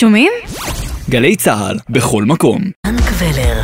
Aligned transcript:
שומעים? 0.00 0.32
גלי 1.10 1.36
צה"ל, 1.36 1.78
בכל 1.90 2.24
מקום. 2.24 2.62
אנקוולר 2.86 3.62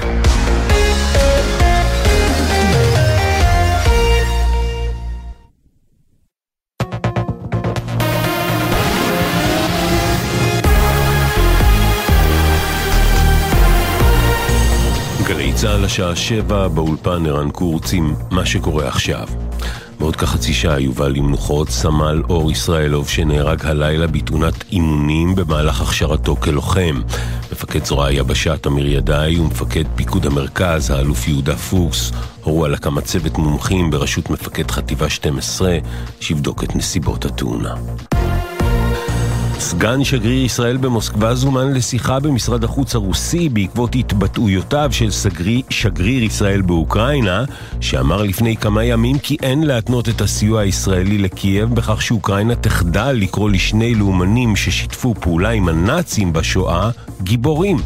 גלי 15.26 15.52
צה"ל 15.52 15.84
השעה 15.84 16.16
שבע, 16.16 16.68
באולפן 16.68 17.26
ערן 17.26 17.50
קורץ 17.50 17.92
עם 17.92 18.14
מה 18.30 18.46
שקורה 18.46 18.88
עכשיו. 18.88 19.43
בעוד 19.98 20.16
כחצי 20.16 20.54
שעה 20.54 20.80
יובא 20.80 21.08
למנוחות 21.08 21.70
סמל 21.70 22.22
אור 22.28 22.52
ישראלוב 22.52 23.08
שנהרג 23.08 23.66
הלילה 23.66 24.06
בתאונת 24.06 24.64
אימונים 24.72 25.34
במהלך 25.34 25.80
הכשרתו 25.80 26.36
כלוחם. 26.36 27.00
מפקד 27.52 27.84
זרוע 27.84 28.06
היבשה 28.06 28.56
תמיר 28.56 28.86
ידעי 28.86 29.40
ומפקד 29.40 29.84
פיקוד 29.94 30.26
המרכז, 30.26 30.90
האלוף 30.90 31.28
יהודה 31.28 31.56
פוקס, 31.56 32.12
הורו 32.42 32.64
על 32.64 32.74
הקמת 32.74 33.04
צוות 33.04 33.38
מומחים 33.38 33.90
בראשות 33.90 34.30
מפקד 34.30 34.70
חטיבה 34.70 35.08
12 35.10 35.78
שיבדוק 36.20 36.64
את 36.64 36.76
נסיבות 36.76 37.24
התאונה. 37.24 37.74
סגן 39.58 40.04
שגריר 40.04 40.44
ישראל 40.44 40.76
במוסקבה 40.76 41.34
זומן 41.34 41.72
לשיחה 41.72 42.20
במשרד 42.20 42.64
החוץ 42.64 42.94
הרוסי 42.94 43.48
בעקבות 43.48 43.94
התבטאויותיו 43.94 44.88
של 44.92 45.10
סגרי, 45.10 45.62
שגריר 45.70 46.22
ישראל 46.22 46.62
באוקראינה, 46.62 47.44
שאמר 47.80 48.22
לפני 48.22 48.56
כמה 48.56 48.84
ימים 48.84 49.18
כי 49.18 49.36
אין 49.42 49.66
להתנות 49.66 50.08
את 50.08 50.20
הסיוע 50.20 50.60
הישראלי 50.60 51.18
לקייב 51.18 51.74
בכך 51.74 52.02
שאוקראינה 52.02 52.54
תחדל 52.54 53.12
לקרוא 53.12 53.50
לשני 53.50 53.94
לאומנים 53.94 54.56
ששיתפו 54.56 55.14
פעולה 55.14 55.50
עם 55.50 55.68
הנאצים 55.68 56.32
בשואה 56.32 56.90
גיבורים. 57.22 57.76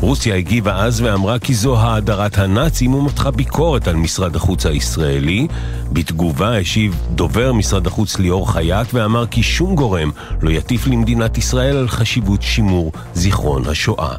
רוסיה 0.00 0.36
הגיבה 0.36 0.76
אז 0.76 1.00
ואמרה 1.00 1.38
כי 1.38 1.54
זו 1.54 1.78
האדרת 1.78 2.38
הנאצים 2.38 2.94
ומתחה 2.94 3.30
ביקורת 3.30 3.88
על 3.88 3.96
משרד 3.96 4.36
החוץ 4.36 4.66
הישראלי. 4.66 5.46
בתגובה 5.92 6.58
השיב 6.58 6.94
דובר 7.10 7.52
משרד 7.52 7.86
החוץ 7.86 8.18
ליאור 8.18 8.52
חייט 8.52 8.94
ואמר 8.94 9.26
כי 9.26 9.42
שום 9.42 9.74
גורם 9.74 10.10
לא 10.42 10.50
יטיף 10.50 10.86
למדינת 10.86 11.38
ישראל 11.38 11.76
על 11.76 11.88
חשיבות 11.88 12.42
שימור 12.42 12.92
זיכרון 13.14 13.66
השואה. 13.66 14.14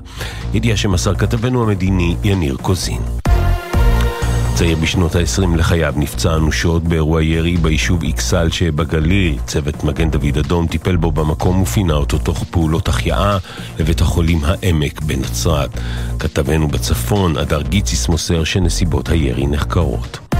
ידיעה 0.53 0.77
שמסר 0.77 1.15
כתבנו 1.15 1.63
המדיני 1.63 2.16
יניר 2.23 2.57
קוזין. 2.61 3.20
צעיר 4.55 4.77
בשנות 4.77 5.16
ה-20 5.16 5.57
לחייו 5.57 5.94
נפצע 5.97 6.35
אנושות 6.35 6.83
באירוע 6.83 7.23
ירי 7.23 7.57
ביישוב 7.57 8.03
אכסל 8.03 8.49
שבגליל. 8.52 9.38
צוות 9.45 9.83
מגן 9.83 10.09
דוד 10.09 10.38
אדום 10.38 10.67
טיפל 10.67 10.95
בו 10.95 11.11
במקום 11.11 11.61
ופינה 11.61 11.94
אותו 11.94 12.17
תוך 12.17 12.45
פעולות 12.52 12.88
החייאה 12.88 13.38
לבית 13.79 14.02
החולים 14.02 14.39
העמק 14.44 15.02
בנצרת. 15.02 15.69
כתבנו 16.19 16.67
בצפון, 16.67 17.38
הדר 17.38 17.61
גיציס 17.61 18.07
מוסר 18.07 18.44
שנסיבות 18.44 19.09
הירי 19.09 19.47
נחקרות. 19.47 20.30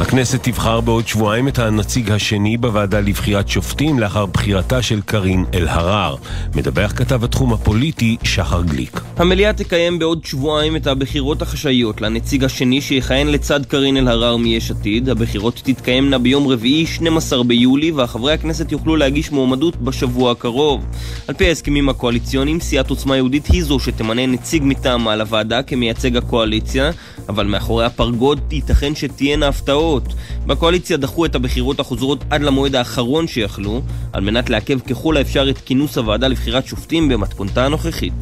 הכנסת 0.00 0.42
תבחר 0.42 0.80
בעוד 0.80 1.08
שבועיים 1.08 1.48
את 1.48 1.58
הנציג 1.58 2.10
השני 2.10 2.56
בוועדה 2.56 3.00
לבחירת 3.00 3.48
שופטים 3.48 3.98
לאחר 3.98 4.26
בחירתה 4.26 4.82
של 4.82 5.00
קארין 5.00 5.44
אלהרר. 5.54 6.16
מדווח 6.54 6.92
כתב 6.92 7.24
התחום 7.24 7.52
הפוליטי 7.52 8.16
שחר 8.22 8.62
גליק. 8.62 9.00
המליאה 9.16 9.52
תקיים 9.52 9.98
בעוד 9.98 10.24
שבועיים 10.24 10.76
את 10.76 10.86
הבחירות 10.86 11.42
החשאיות 11.42 12.00
לנציג 12.00 12.44
השני 12.44 12.80
שיכהן 12.80 13.28
לצד 13.28 13.66
קארין 13.66 13.96
אלהרר 13.96 14.36
מיש 14.36 14.70
עתיד. 14.70 15.08
הבחירות 15.08 15.60
תתקיימנה 15.64 16.18
ביום 16.18 16.48
רביעי 16.48 16.86
12 16.86 17.44
ביולי 17.44 17.90
והחברי 17.90 18.32
הכנסת 18.32 18.72
יוכלו 18.72 18.96
להגיש 18.96 19.32
מועמדות 19.32 19.76
בשבוע 19.76 20.32
הקרוב. 20.32 20.84
על 21.28 21.34
פי 21.34 21.48
ההסכמים 21.48 21.88
הקואליציוניים, 21.88 22.60
סיעת 22.60 22.90
עוצמה 22.90 23.16
יהודית 23.16 23.46
היא 23.46 23.64
זו 23.64 23.78
שתמנה 23.78 24.26
נציג 24.26 24.62
מטעמה 24.64 25.16
לוועדה 25.16 25.62
כמייצג 25.62 26.16
הקואליציה, 26.16 26.90
אבל 27.28 27.46
מאחורי 27.46 27.84
הפרגוד 27.84 28.40
ייתכן 28.50 28.94
שתהיינה 28.94 29.48
הפתעות. 29.48 30.02
בקואליציה 30.46 30.96
דחו 30.96 31.24
את 31.24 31.34
הבחירות 31.34 31.80
החוזרות 31.80 32.24
עד 32.30 32.42
למועד 32.42 32.74
האחרון 32.74 33.26
שיכלו, 33.26 33.82
על 34.12 34.20
מנת 34.22 34.50
לעכב 34.50 34.80
ככל 34.80 35.16
האפשר 35.16 35.50
את 35.50 35.58
כינוס 35.58 35.98
הוועדה 35.98 36.28
לבחירת 36.28 36.66
שופטים 36.66 37.08
במתכונתה 37.08 37.64
הנוכחית. 37.64 38.14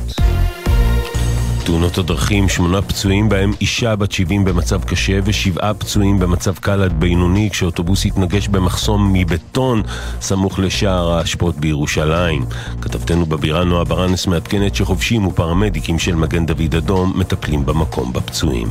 תאונות 1.68 1.98
הדרכים, 1.98 2.48
שמונה 2.48 2.82
פצועים 2.82 3.28
בהם 3.28 3.52
אישה 3.60 3.96
בת 3.96 4.12
70 4.12 4.44
במצב 4.44 4.84
קשה 4.84 5.18
ושבעה 5.24 5.74
פצועים 5.74 6.18
במצב 6.18 6.54
קל 6.54 6.82
עד 6.82 7.00
בינוני 7.00 7.48
כשאוטובוס 7.50 8.06
התנגש 8.06 8.48
במחסום 8.48 9.12
מבטון 9.12 9.82
סמוך 10.20 10.58
לשער 10.58 11.10
האשפות 11.10 11.56
בירושלים. 11.56 12.44
כתבתנו 12.80 13.26
בבירה 13.26 13.64
נועה 13.64 13.84
ברנס 13.84 14.26
מעדכנת 14.26 14.74
שחובשים 14.74 15.26
ופרמדיקים 15.26 15.98
של 15.98 16.14
מגן 16.14 16.46
דוד 16.46 16.74
אדום 16.74 17.12
מטפלים 17.16 17.66
במקום 17.66 18.12
בפצועים. 18.12 18.68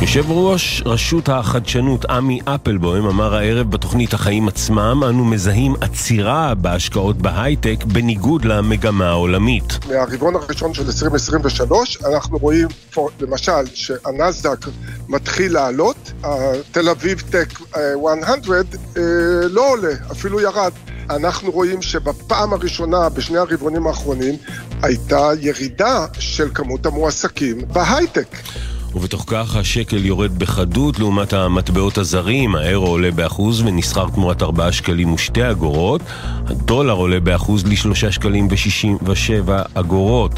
יושב 0.00 0.30
ראש 0.30 0.82
רשות 0.86 1.28
החדשנות 1.28 2.04
עמי 2.04 2.40
אפלבוים 2.44 3.06
אמר 3.06 3.34
הערב 3.34 3.70
בתוכנית 3.70 4.14
החיים 4.14 4.48
עצמם 4.48 5.02
אנו 5.08 5.24
מזהים 5.24 5.74
עצירה 5.80 6.54
בהשקעות 6.54 7.16
בהייטק 7.16 7.84
בניגוד 7.84 8.44
למגמה 8.44 9.08
העולמית. 9.08 9.78
מהרבעון 9.88 10.36
הראשון 10.36 10.74
של 10.74 10.86
2023 10.86 11.98
אנחנו 12.04 12.38
רואים 12.38 12.68
למשל 13.20 13.66
שהנסדק 13.74 14.66
מתחיל 15.08 15.52
לעלות, 15.52 16.12
תל 16.72 16.88
אביב 16.88 17.22
טק 17.30 17.48
100 17.76 18.12
אה, 18.96 19.02
לא 19.48 19.70
עולה, 19.70 19.92
אפילו 20.12 20.40
ירד. 20.40 20.72
אנחנו 21.10 21.50
רואים 21.50 21.82
שבפעם 21.82 22.52
הראשונה 22.52 23.08
בשני 23.08 23.38
הרבעונים 23.38 23.86
האחרונים 23.86 24.34
הייתה 24.82 25.28
ירידה 25.40 26.06
של 26.18 26.48
כמות 26.54 26.86
המועסקים 26.86 27.58
בהייטק. 27.72 28.28
ובתוך 28.96 29.24
כך 29.26 29.56
השקל 29.56 30.04
יורד 30.04 30.38
בחדות 30.38 30.98
לעומת 30.98 31.32
המטבעות 31.32 31.98
הזרים, 31.98 32.54
האירו 32.54 32.86
עולה 32.86 33.10
באחוז 33.10 33.60
ונסחר 33.60 34.08
תמורת 34.08 34.42
4 34.42 34.72
שקלים 34.72 35.12
ושתי 35.12 35.50
אגורות, 35.50 36.00
הדולר 36.46 36.92
עולה 36.92 37.20
באחוז 37.20 37.66
ל-3 37.66 38.10
שקלים 38.10 38.48
ו-67 38.50 39.50
אגורות. 39.74 40.32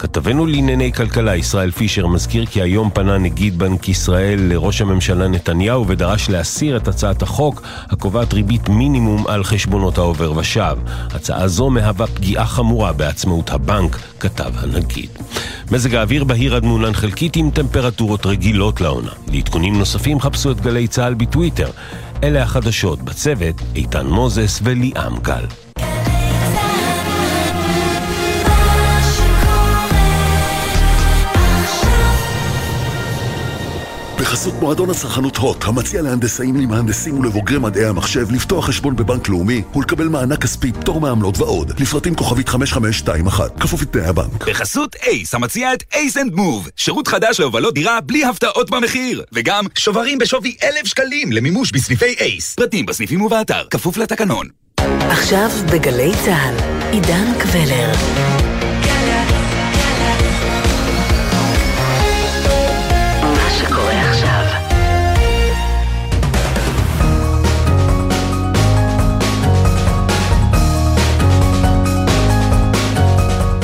כתבנו 0.00 0.46
לענייני 0.46 0.92
כלכלה 0.92 1.36
ישראל 1.36 1.70
פישר 1.70 2.06
מזכיר 2.06 2.46
כי 2.46 2.62
היום 2.62 2.90
פנה 2.94 3.18
נגיד 3.18 3.58
בנק 3.58 3.88
ישראל 3.88 4.40
לראש 4.40 4.80
הממשלה 4.80 5.28
נתניהו 5.28 5.86
ודרש 5.88 6.30
להסיר 6.30 6.76
את 6.76 6.88
הצעת 6.88 7.22
החוק 7.22 7.62
הקובעת 7.90 8.32
ריבית 8.32 8.68
מינימום 8.68 9.26
על 9.26 9.44
חשבונות 9.44 9.98
העובר 9.98 10.32
ושב. 10.36 10.76
הצעה 11.14 11.48
זו 11.48 11.70
מהווה 11.70 12.06
פגיעה 12.06 12.46
חמורה 12.46 12.92
בעצמאות 12.92 13.50
הבנק, 13.50 13.98
כתב 14.20 14.52
הנגיד. 14.56 15.10
מזג 15.70 15.94
האוויר 15.94 16.24
בהיר 16.24 16.56
עד 16.56 16.64
מעונן 16.64 16.92
חלקית 16.92 17.36
עם 17.36 17.50
טמפרטורות 17.50 18.26
רגילות 18.26 18.80
לעונה. 18.80 19.12
לעדכונים 19.32 19.78
נוספים 19.78 20.20
חפשו 20.20 20.50
את 20.50 20.60
גלי 20.60 20.88
צה"ל 20.88 21.14
בטוויטר. 21.14 21.70
אלה 22.22 22.42
החדשות 22.42 23.02
בצוות 23.02 23.62
איתן 23.76 24.06
מוזס 24.06 24.60
וליאם 24.62 25.18
גל. 25.22 25.69
בחסות 34.40 34.60
מועדון 34.60 34.90
הצרכנות 34.90 35.36
הוט, 35.36 35.64
המציע 35.64 36.02
להנדסאים, 36.02 36.56
למהנדסים 36.56 37.18
ולבוגרי 37.18 37.58
מדעי 37.58 37.84
המחשב 37.84 38.30
לפתוח 38.30 38.66
חשבון 38.66 38.96
בבנק 38.96 39.28
לאומי 39.28 39.62
ולקבל 39.74 40.08
מענק 40.08 40.42
כספי, 40.42 40.72
פטור 40.72 41.00
מעמלות 41.00 41.38
ועוד. 41.38 41.80
לפרטים 41.80 42.14
כוכבית 42.14 42.48
5521, 42.48 43.60
כפוף 43.60 43.82
לתנאי 43.82 44.06
הבנק. 44.06 44.48
בחסות 44.48 44.96
אייס, 45.06 45.34
המציע 45.34 45.74
את 45.74 45.84
אייס 45.94 46.16
אנד 46.16 46.34
מוב, 46.34 46.68
שירות 46.76 47.08
חדש 47.08 47.40
להובלות 47.40 47.74
דירה 47.74 48.00
בלי 48.00 48.24
הפתעות 48.24 48.70
במחיר. 48.70 49.24
וגם 49.32 49.64
שוברים 49.78 50.18
בשווי 50.18 50.56
אלף 50.62 50.86
שקלים 50.86 51.32
למימוש 51.32 51.72
בסניפי 51.72 52.14
אייס. 52.20 52.54
פרטים 52.54 52.86
בסניפים 52.86 53.22
ובאתר, 53.22 53.64
כפוף 53.70 53.96
לתקנון. 53.96 54.46
עכשיו 55.10 55.50
בגלי 55.72 56.12
צה"ל, 56.24 56.54
עידן 56.92 57.32
קבלר. 57.38 58.39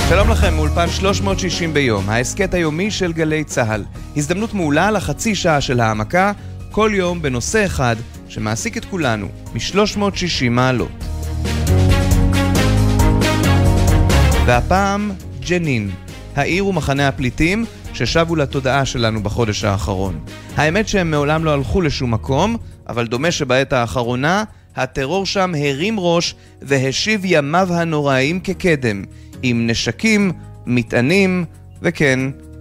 שלום 0.09 0.31
לכם, 0.31 0.55
מאולפן 0.55 0.89
360 0.89 1.75
ביום, 1.75 2.09
ההסכת 2.09 2.55
היומי 2.55 2.91
של 2.91 3.13
גלי 3.13 3.45
צה"ל. 3.45 3.85
הזדמנות 4.17 4.55
מעולה 4.55 4.91
לחצי 4.91 5.35
שעה 5.35 5.61
של 5.61 5.81
העמקה, 5.81 6.33
כל 6.71 6.91
יום 6.95 7.23
בנושא 7.23 7.67
אחד 7.67 7.97
שמעסיק 8.29 8.77
את 8.77 8.85
כולנו, 8.85 9.29
מ-360 9.55 10.51
מעלות. 10.51 11.05
והפעם, 14.47 15.11
ג'נין, 15.49 15.91
העיר 16.37 16.67
ומחנה 16.67 17.09
הפליטים 17.09 17.65
ששבו 17.93 18.37
לתודעה 18.37 18.85
שלנו 18.85 19.23
בחודש 19.23 19.65
האחרון. 19.65 20.21
האמת 20.57 20.89
שהם 20.89 21.11
מעולם 21.11 21.45
לא 21.45 21.51
הלכו 21.51 21.81
לשום 21.81 22.15
מקום, 22.15 22.57
אבל 22.89 23.07
דומה 23.07 23.31
שבעת 23.31 23.73
האחרונה 23.73 24.45
הטרור 24.77 25.27
שם 25.27 25.53
הרים 25.55 26.01
ראש 26.01 26.35
והשיב 26.63 27.21
ימיו 27.25 27.69
הנוראים 27.73 28.41
כקדם, 28.41 29.05
עם 29.43 29.67
נשקים, 29.67 30.33
מטענים, 30.67 31.45
וכן, 31.83 32.21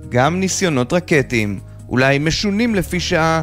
גם 0.10 0.40
ניסיונות 0.40 0.94
רקטיים, 0.94 1.60
אולי 1.90 2.20
משונים 2.20 2.76
לפי 2.76 3.00
שעה, 3.00 3.42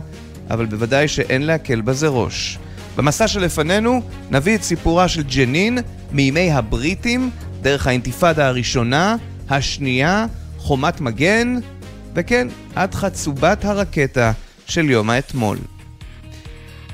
אבל 0.51 0.67
בוודאי 0.67 1.09
שאין 1.09 1.43
להקל 1.43 1.81
בזה 1.81 2.09
ראש. 2.09 2.59
במסע 2.97 3.29
שלפנינו 3.29 4.03
נביא 4.31 4.55
את 4.55 4.63
סיפורה 4.63 5.09
של 5.09 5.23
ג'נין 5.23 5.79
מימי 6.13 6.51
הבריטים, 6.51 7.31
דרך 7.63 7.87
האינתיפאדה 7.87 8.49
הראשונה, 8.49 9.17
השנייה, 9.51 10.27
חומת 10.59 11.01
מגן, 11.01 11.59
וכן, 12.15 12.49
עד 12.75 12.95
חצובת 12.95 13.65
הרקטה 13.65 14.33
של 14.67 14.91
יום 14.91 15.11
האתמול. 15.11 15.59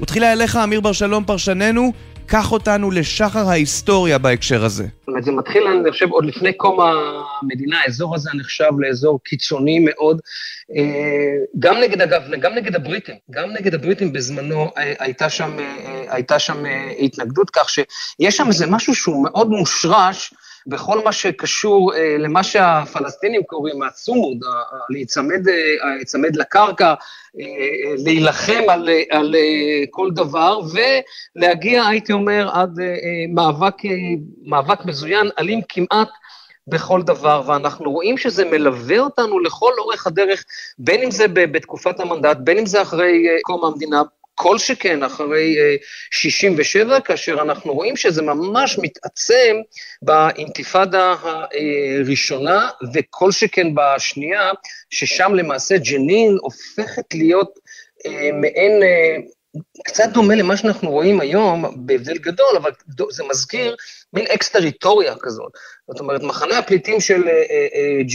ותחילה 0.01 0.33
אליך, 0.33 0.57
אמיר 0.57 0.81
בר 0.81 0.93
שלום, 0.93 1.25
פרשננו, 1.25 1.93
קח 2.31 2.53
אותנו 2.53 2.91
לשחר 2.91 3.49
ההיסטוריה 3.49 4.19
בהקשר 4.19 4.65
הזה. 4.65 4.83
זאת 4.83 5.09
אומרת, 5.09 5.25
זה 5.25 5.33
מתחיל, 5.33 5.63
אני 5.67 5.91
חושב, 5.91 6.11
עוד 6.11 6.25
לפני 6.25 6.53
קום 6.53 6.79
המדינה, 6.81 7.81
האזור 7.81 8.15
הזה 8.15 8.31
נחשב 8.35 8.71
לאזור 8.79 9.21
קיצוני 9.25 9.79
מאוד, 9.79 10.21
אה, 10.77 11.37
גם 11.59 11.77
נגד, 11.81 12.01
אגב, 12.01 12.23
גם 12.41 12.55
נגד 12.55 12.75
הבריטים, 12.75 13.15
גם 13.31 13.51
נגד 13.51 13.75
הבריטים 13.75 14.13
בזמנו 14.13 14.71
אה, 14.79 14.95
הייתה 14.99 15.31
שם, 15.31 15.59
אה, 15.59 16.05
הייתה 16.09 16.39
שם 16.39 16.65
התנגדות, 16.99 17.51
כך 17.51 17.69
שיש 17.69 18.37
שם 18.37 18.49
איזה 18.49 18.67
משהו 18.67 18.95
שהוא 18.95 19.25
מאוד 19.25 19.49
מושרש, 19.49 20.35
בכל 20.69 21.05
מה 21.05 21.13
שקשור 21.13 21.95
אה, 21.95 22.17
למה 22.19 22.43
שהפלסטינים 22.43 23.43
קוראים 23.43 23.83
הצומוד, 23.83 24.39
להיצמד, 24.91 25.49
אה, 25.49 25.95
להיצמד 25.97 26.37
לקרקע, 26.37 26.95
אה, 27.41 27.45
להילחם 28.05 28.63
על, 28.69 28.89
על 29.11 29.35
כל 29.91 30.11
דבר, 30.11 30.61
ולהגיע, 31.37 31.87
הייתי 31.87 32.13
אומר, 32.13 32.51
עד 32.53 32.79
מאבק, 33.35 33.75
מאבק 34.43 34.85
מזוין, 34.85 35.29
אלים 35.39 35.61
כמעט, 35.69 36.09
בכל 36.71 37.03
דבר, 37.03 37.43
ואנחנו 37.47 37.91
רואים 37.91 38.19
שזה 38.19 38.45
מלווה 38.45 38.99
אותנו 38.99 39.39
לכל 39.41 39.73
אורך 39.79 40.07
הדרך, 40.07 40.45
בין 40.79 41.03
אם 41.03 41.11
זה 41.11 41.29
בתקופת 41.29 42.01
המנדט, 42.01 42.37
בין 42.41 42.59
אם 42.59 42.67
זה 42.67 42.83
אחרי 42.83 43.27
קום 43.43 43.65
המדינה, 43.65 44.03
כל 44.41 44.59
שכן 44.59 45.03
אחרי 45.03 45.57
67, 46.11 46.95
אה, 46.95 47.01
כאשר 47.01 47.33
אנחנו 47.43 47.75
רואים 47.75 47.97
שזה 47.97 48.23
ממש 48.23 48.79
מתעצם 48.83 49.57
באינתיפאדה 50.03 51.15
הראשונה, 51.23 52.69
וכל 52.95 53.33
שכן 53.33 53.67
בשנייה, 53.75 54.51
ששם 54.91 55.35
למעשה 55.35 55.79
ג'נין 55.79 56.37
הופכת 56.41 57.15
להיות 57.15 57.59
אה, 58.07 58.31
מעין... 58.33 58.83
אה, 58.83 59.17
קצת 59.85 60.09
דומה 60.13 60.35
למה 60.35 60.57
שאנחנו 60.57 60.91
רואים 60.91 61.21
היום, 61.21 61.87
בהבדל 61.87 62.19
גדול, 62.19 62.57
אבל 62.57 62.71
זה 63.11 63.25
מזכיר 63.31 63.77
מין 64.13 64.27
אקס-טריטוריה 64.27 65.15
כזאת. 65.21 65.53
זאת 65.89 66.01
אומרת, 66.01 66.23
מחנה 66.23 66.59
הפליטים 66.59 67.01
של 67.01 67.23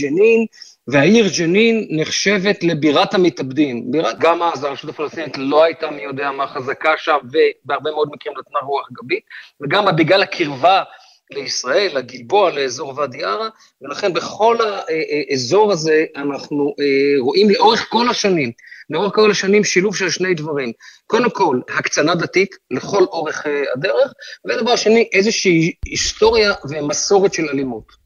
ג'נין, 0.00 0.46
והעיר 0.88 1.26
ג'נין 1.38 1.86
נחשבת 1.90 2.64
לבירת 2.64 3.14
המתאבדים. 3.14 3.90
בירת, 3.90 4.18
גם 4.18 4.42
אז 4.42 4.64
הרשות 4.64 4.90
הפלסטינית 4.90 5.38
לא 5.38 5.64
הייתה 5.64 5.90
מי 5.90 6.02
יודע 6.02 6.30
מה 6.30 6.46
חזקה 6.46 6.92
שם, 6.96 7.16
ובהרבה 7.24 7.90
מאוד 7.90 8.08
מקרים 8.12 8.34
נתנה 8.38 8.58
רוח 8.58 8.88
גבית, 8.92 9.24
וגם 9.60 9.96
בגלל 9.96 10.22
הקרבה 10.22 10.82
לישראל, 11.30 11.98
לגלבוע, 11.98 12.50
לאזור 12.50 12.98
ואדי 12.98 13.24
ערה, 13.24 13.48
ולכן 13.82 14.12
בכל 14.12 14.56
האזור 14.60 15.72
הזה 15.72 16.04
אנחנו 16.16 16.74
אה, 16.80 17.20
רואים 17.20 17.50
לאורך 17.50 17.86
כל 17.88 18.08
השנים, 18.08 18.52
לאורך 18.90 19.14
כל 19.14 19.30
השנים 19.30 19.64
שילוב 19.64 19.96
של 19.96 20.10
שני 20.10 20.34
דברים. 20.34 20.72
קודם 21.06 21.30
כל, 21.30 21.60
הקצנה 21.78 22.14
דתית 22.14 22.56
לכל 22.70 23.04
אורך 23.04 23.46
אה, 23.46 23.62
הדרך, 23.74 24.12
ודבר 24.46 24.76
שני, 24.76 25.08
איזושהי 25.12 25.72
היסטוריה 25.86 26.52
ומסורת 26.70 27.34
של 27.34 27.48
אלימות. 27.52 28.03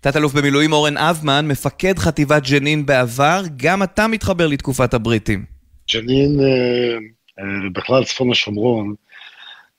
תת-אלוף 0.00 0.32
במילואים 0.34 0.72
אורן 0.72 0.96
אבמן, 0.96 1.48
מפקד 1.48 1.98
חטיבת 1.98 2.42
ג'נין 2.50 2.86
בעבר, 2.86 3.42
גם 3.56 3.82
אתה 3.82 4.06
מתחבר 4.06 4.46
לתקופת 4.46 4.94
הבריטים. 4.94 5.44
ג'נין, 5.92 6.40
אה, 6.40 6.98
אה, 7.38 7.70
בכלל 7.72 8.04
צפון 8.04 8.30
השומרון, 8.30 8.94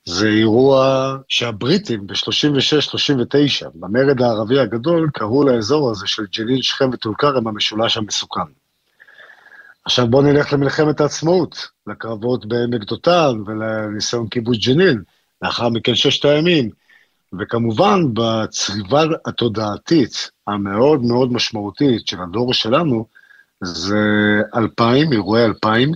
זה 0.04 0.28
אירוע 0.28 1.16
שהבריטים 1.28 2.06
ב-36-39, 2.06 3.66
במרד 3.74 4.22
הערבי 4.22 4.60
הגדול, 4.60 5.10
קראו 5.14 5.44
לאזור 5.44 5.90
הזה 5.90 6.06
של 6.06 6.22
ג'נין, 6.36 6.62
שכם 6.62 6.90
וטול 6.92 7.14
כרם 7.18 7.48
המשולש 7.48 7.96
המסוכן. 7.96 8.40
עכשיו 9.84 10.06
בואו 10.08 10.22
נלך 10.22 10.52
למלחמת 10.52 11.00
העצמאות, 11.00 11.68
לקרבות 11.86 12.46
בעמק 12.46 12.84
דותן 12.84 13.32
ולניסיון 13.46 14.28
כיבוש 14.28 14.68
ג'נין, 14.68 15.02
לאחר 15.42 15.68
מכן 15.68 15.94
ששת 15.94 16.24
הימים. 16.24 16.70
וכמובן, 17.38 18.00
בצריבה 18.12 19.02
התודעתית 19.26 20.30
המאוד 20.46 21.02
מאוד 21.02 21.32
משמעותית 21.32 22.06
של 22.06 22.22
הדור 22.22 22.54
שלנו, 22.54 23.06
זה 23.60 23.98
אלפיים, 24.56 25.12
אירועי 25.12 25.44
אלפיים, 25.44 25.92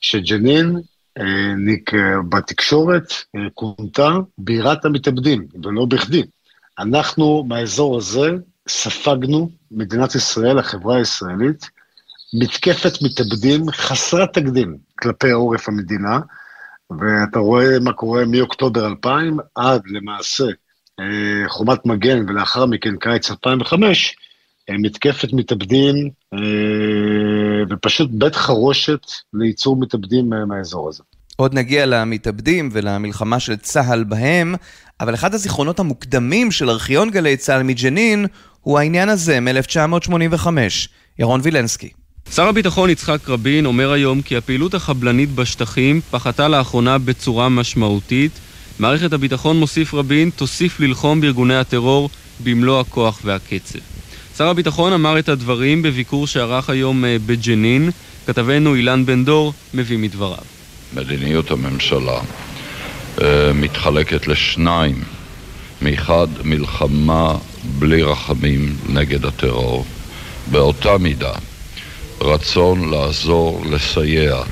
שג'נין 0.00 0.80
אה, 1.18 1.54
ניק, 1.56 1.90
בתקשורת 2.28 3.12
אה, 3.36 3.40
כונתה 3.54 4.08
בירת 4.38 4.84
המתאבדים, 4.84 5.46
ולא 5.64 5.84
בכדי. 5.84 6.22
אנחנו 6.78 7.44
מהאזור 7.48 7.96
הזה 7.96 8.30
ספגנו, 8.68 9.50
מדינת 9.70 10.14
ישראל, 10.14 10.58
החברה 10.58 10.96
הישראלית, 10.96 11.70
מתקפת 12.34 12.92
מתאבדים 13.02 13.70
חסרת 13.70 14.32
תקדים 14.32 14.78
כלפי 14.98 15.30
עורף 15.30 15.68
המדינה, 15.68 16.20
ואתה 16.90 17.38
רואה 17.38 17.80
מה 17.80 17.92
קורה 17.92 18.24
מאוקטובר 18.24 18.86
2000 18.86 19.36
עד 19.54 19.82
למעשה 19.86 20.44
אה, 20.44 20.50
חומת 21.48 21.86
מגן 21.86 22.28
ולאחר 22.28 22.66
מכן 22.66 22.96
קיץ 22.96 23.30
2005, 23.30 24.16
אה, 24.70 24.74
מתקפת 24.78 25.32
מתאבדים 25.32 26.10
אה, 26.34 26.38
ופשוט 27.70 28.10
בית 28.12 28.34
חרושת 28.34 29.00
לייצור 29.34 29.76
מתאבדים 29.76 30.30
מהאזור 30.48 30.88
הזה. 30.88 31.02
עוד 31.36 31.54
נגיע 31.54 31.86
למתאבדים 31.86 32.68
ולמלחמה 32.72 33.40
של 33.40 33.56
צה"ל 33.56 34.04
בהם, 34.04 34.54
אבל 35.00 35.14
אחד 35.14 35.34
הזיכרונות 35.34 35.80
המוקדמים 35.80 36.50
של 36.50 36.70
ארכיון 36.70 37.10
גלי 37.10 37.36
צה"ל 37.36 37.62
מג'נין 37.62 38.26
הוא 38.60 38.78
העניין 38.78 39.08
הזה 39.08 39.40
מ-1985. 39.40 40.46
ירון 41.18 41.40
וילנסקי. 41.42 41.90
שר 42.30 42.48
הביטחון 42.48 42.90
יצחק 42.90 43.28
רבין 43.28 43.66
אומר 43.66 43.92
היום 43.92 44.22
כי 44.22 44.36
הפעילות 44.36 44.74
החבלנית 44.74 45.30
בשטחים 45.34 46.00
פחתה 46.00 46.48
לאחרונה 46.48 46.98
בצורה 46.98 47.48
משמעותית 47.48 48.32
מערכת 48.78 49.12
הביטחון, 49.12 49.56
מוסיף 49.56 49.94
רבין, 49.94 50.30
תוסיף 50.30 50.80
ללחום 50.80 51.20
בארגוני 51.20 51.56
הטרור 51.56 52.10
במלוא 52.44 52.80
הכוח 52.80 53.20
והקצב. 53.24 53.78
שר 54.36 54.48
הביטחון 54.48 54.92
אמר 54.92 55.18
את 55.18 55.28
הדברים 55.28 55.82
בביקור 55.82 56.26
שערך 56.26 56.70
היום 56.70 57.04
אה, 57.04 57.16
בג'נין. 57.26 57.90
כתבנו 58.26 58.74
אילן 58.74 59.06
בן 59.06 59.24
דור 59.24 59.52
מביא 59.74 59.98
מדבריו. 59.98 60.44
מדיניות 60.94 61.50
הממשלה 61.50 62.20
אה, 63.22 63.52
מתחלקת 63.54 64.26
לשניים. 64.26 65.02
מחד, 65.82 66.26
מלחמה 66.44 67.34
בלי 67.78 68.02
רחמים 68.02 68.76
נגד 68.88 69.24
הטרור. 69.24 69.86
באותה 70.50 70.98
מידה, 70.98 71.32
רצון 72.20 72.90
לעזור, 72.90 73.64
לסייע 73.70 74.42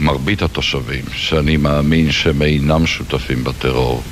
למרבית 0.00 0.42
התושבים, 0.42 1.04
שאני 1.14 1.56
מאמין 1.56 2.12
שהם 2.12 2.42
אינם 2.42 2.86
שותפים 2.86 3.44
בטרור, 3.44 4.02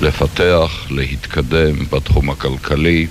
לפתח, 0.00 0.86
להתקדם 0.90 1.86
בתחום 1.90 2.30
הכלכלי, 2.30 3.06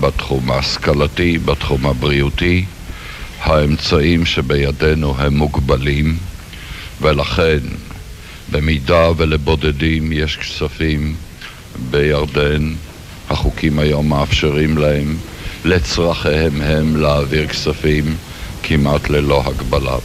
בתחום 0.00 0.50
ההשכלתי, 0.50 1.38
בתחום 1.38 1.86
הבריאותי. 1.86 2.64
האמצעים 3.40 4.26
שבידינו 4.26 5.14
הם 5.18 5.36
מוגבלים, 5.36 6.16
ולכן 7.00 7.58
במידה 8.50 9.10
ולבודדים 9.16 10.12
יש 10.12 10.36
כספים 10.36 11.14
בירדן, 11.90 12.72
החוקים 13.30 13.78
היום 13.78 14.08
מאפשרים 14.08 14.78
להם 14.78 15.16
לצרכיהם 15.64 16.60
הם 16.62 16.96
להעביר 16.96 17.46
כספים 17.46 18.16
כמעט 18.62 19.10
ללא 19.10 19.42
הגבלה. 19.46 19.96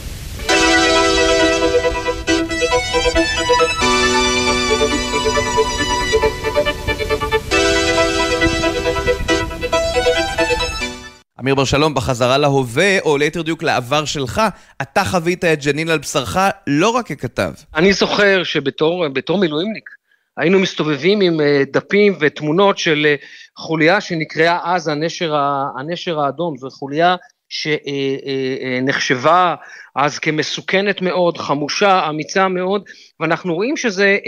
אמיר 11.46 11.54
בר 11.54 11.64
שלום, 11.64 11.94
בחזרה 11.94 12.38
להווה, 12.38 13.00
או 13.00 13.16
ליתר 13.16 13.42
דיוק 13.42 13.62
לעבר 13.62 14.04
שלך, 14.04 14.42
אתה 14.82 15.04
חווית 15.04 15.44
את 15.44 15.64
ג'נין 15.64 15.88
על 15.88 15.98
בשרך 15.98 16.38
לא 16.66 16.88
רק 16.88 17.12
ככתב. 17.12 17.52
אני 17.74 17.92
זוכר 17.92 18.42
שבתור 18.44 19.06
מילואימניק, 19.38 19.90
היינו 20.36 20.58
מסתובבים 20.58 21.20
עם 21.20 21.40
אה, 21.40 21.62
דפים 21.72 22.16
ותמונות 22.20 22.78
של 22.78 23.06
אה, 23.06 23.14
חוליה 23.56 24.00
שנקראה 24.00 24.58
אז 24.64 24.88
הנשר, 24.88 25.34
הנשר 25.78 26.20
האדום. 26.20 26.56
זו 26.56 26.70
חוליה 26.70 27.16
שנחשבה 27.48 29.54
אז 29.96 30.18
כמסוכנת 30.18 31.02
מאוד, 31.02 31.38
חמושה, 31.38 32.08
אמיצה 32.08 32.48
מאוד, 32.48 32.82
ואנחנו 33.20 33.54
רואים 33.54 33.76
שזה 33.76 34.18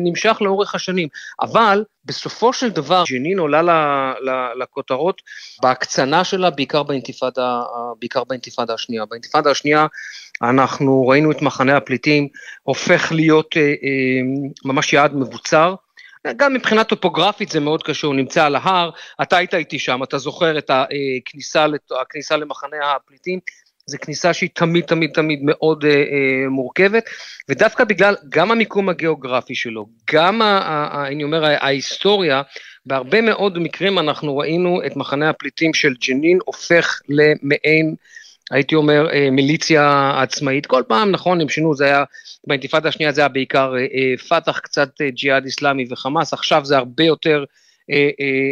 נמשך 0.00 0.36
לאורך 0.40 0.74
השנים. 0.74 1.08
אבל 1.40 1.84
בסופו 2.04 2.52
של 2.52 2.70
דבר 2.70 3.04
ג'נין 3.10 3.38
עולה 3.38 3.62
לכותרות 4.60 5.22
בהקצנה 5.62 6.24
שלה, 6.24 6.50
בעיקר 6.50 6.82
באינתיפאדה, 6.82 7.62
בעיקר 7.98 8.24
באינתיפאדה 8.24 8.74
השנייה. 8.74 9.06
באינתיפאדה 9.06 9.50
השנייה 9.50 9.86
אנחנו 10.42 11.08
ראינו 11.08 11.30
את 11.30 11.42
מחנה 11.42 11.76
הפליטים 11.76 12.28
הופך 12.62 13.12
להיות 13.12 13.54
ממש 14.64 14.92
יעד 14.92 15.14
מבוצר. 15.14 15.74
גם 16.36 16.54
מבחינה 16.54 16.84
טופוגרפית 16.84 17.48
זה 17.48 17.60
מאוד 17.60 17.82
קשור, 17.82 18.08
הוא 18.08 18.16
נמצא 18.16 18.44
על 18.44 18.56
ההר, 18.56 18.90
אתה 19.22 19.36
היית 19.36 19.54
איתי 19.54 19.78
שם, 19.78 20.02
אתה 20.02 20.18
זוכר 20.18 20.58
את 20.58 20.70
הכניסה, 20.70 21.66
הכניסה 22.00 22.36
למחנה 22.36 22.92
הפליטים, 22.96 23.38
זו 23.86 23.98
כניסה 24.00 24.32
שהיא 24.32 24.50
תמיד 24.54 24.84
תמיד 24.84 25.10
תמיד 25.14 25.38
מאוד 25.42 25.84
אה, 25.84 25.90
אה, 25.90 26.48
מורכבת, 26.48 27.04
ודווקא 27.48 27.84
בגלל 27.84 28.16
גם 28.28 28.50
המיקום 28.50 28.88
הגיאוגרפי 28.88 29.54
שלו, 29.54 29.86
גם, 30.12 30.42
ה, 30.42 30.58
ה, 30.58 31.06
אני 31.06 31.24
אומר, 31.24 31.44
ההיסטוריה, 31.44 32.42
בהרבה 32.86 33.20
מאוד 33.20 33.58
מקרים 33.58 33.98
אנחנו 33.98 34.38
ראינו 34.38 34.80
את 34.86 34.96
מחנה 34.96 35.30
הפליטים 35.30 35.74
של 35.74 35.94
ג'נין 36.08 36.38
הופך 36.44 37.00
למעין 37.08 37.94
הייתי 38.50 38.74
אומר, 38.74 39.10
אה, 39.12 39.30
מיליציה 39.30 40.12
עצמאית. 40.22 40.66
כל 40.66 40.82
פעם, 40.88 41.10
נכון, 41.10 41.40
הם 41.40 41.48
שינו, 41.48 41.74
זה 41.74 41.84
היה, 41.84 42.04
באינתיפאדה 42.46 42.88
השנייה 42.88 43.12
זה 43.12 43.20
היה 43.20 43.28
בעיקר 43.28 43.74
אה, 43.74 43.80
אה, 43.80 44.16
פת"ח, 44.28 44.58
קצת 44.58 44.90
ג'יהאד 45.02 45.44
איסלאמי 45.44 45.86
וחמאס, 45.90 46.32
עכשיו 46.32 46.64
זה 46.64 46.76
הרבה 46.76 47.04
יותר, 47.04 47.44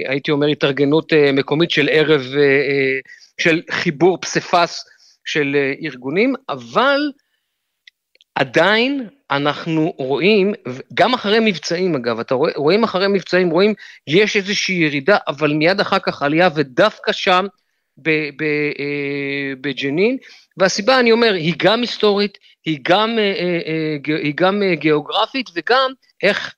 הייתי 0.09 0.31
אומר, 0.31 0.47
התארגנות 0.47 1.13
מקומית 1.33 1.71
של 1.71 1.89
ערב, 1.93 2.23
של 3.41 3.63
חיבור 3.71 4.19
פסיפס 4.21 4.85
של 5.25 5.57
ארגונים, 5.83 6.35
אבל 6.49 7.01
עדיין 8.35 9.09
אנחנו 9.31 9.95
רואים, 9.99 10.53
גם 10.95 11.15
אחרי 11.15 11.39
מבצעים 11.41 11.95
אגב, 11.95 12.21
אתה 12.21 12.35
רואה, 12.35 12.53
רואים 12.57 12.85
אחרי 12.85 13.09
מבצעים, 13.09 13.51
רואים, 13.51 13.75
יש 14.07 14.37
איזושהי 14.37 14.75
ירידה, 14.75 15.17
אבל 15.29 15.53
מיד 15.53 15.81
אחר 15.81 15.99
כך 15.99 16.23
עלייה, 16.23 16.49
ודווקא 16.55 17.13
שם, 17.13 17.47
בג'נין, 19.61 20.17
והסיבה, 20.57 21.01
אני 21.01 21.13
אומר, 21.13 21.33
היא 21.33 21.55
גם 21.59 21.81
היסטורית, 21.81 22.39
היא 22.65 22.79
גם, 22.83 23.19
אה, 23.19 23.33
אה, 23.67 24.17
היא 24.23 24.33
גם 24.37 24.63
גיאוגרפית, 24.73 25.51
וגם 25.55 25.93
איך, 26.23 26.55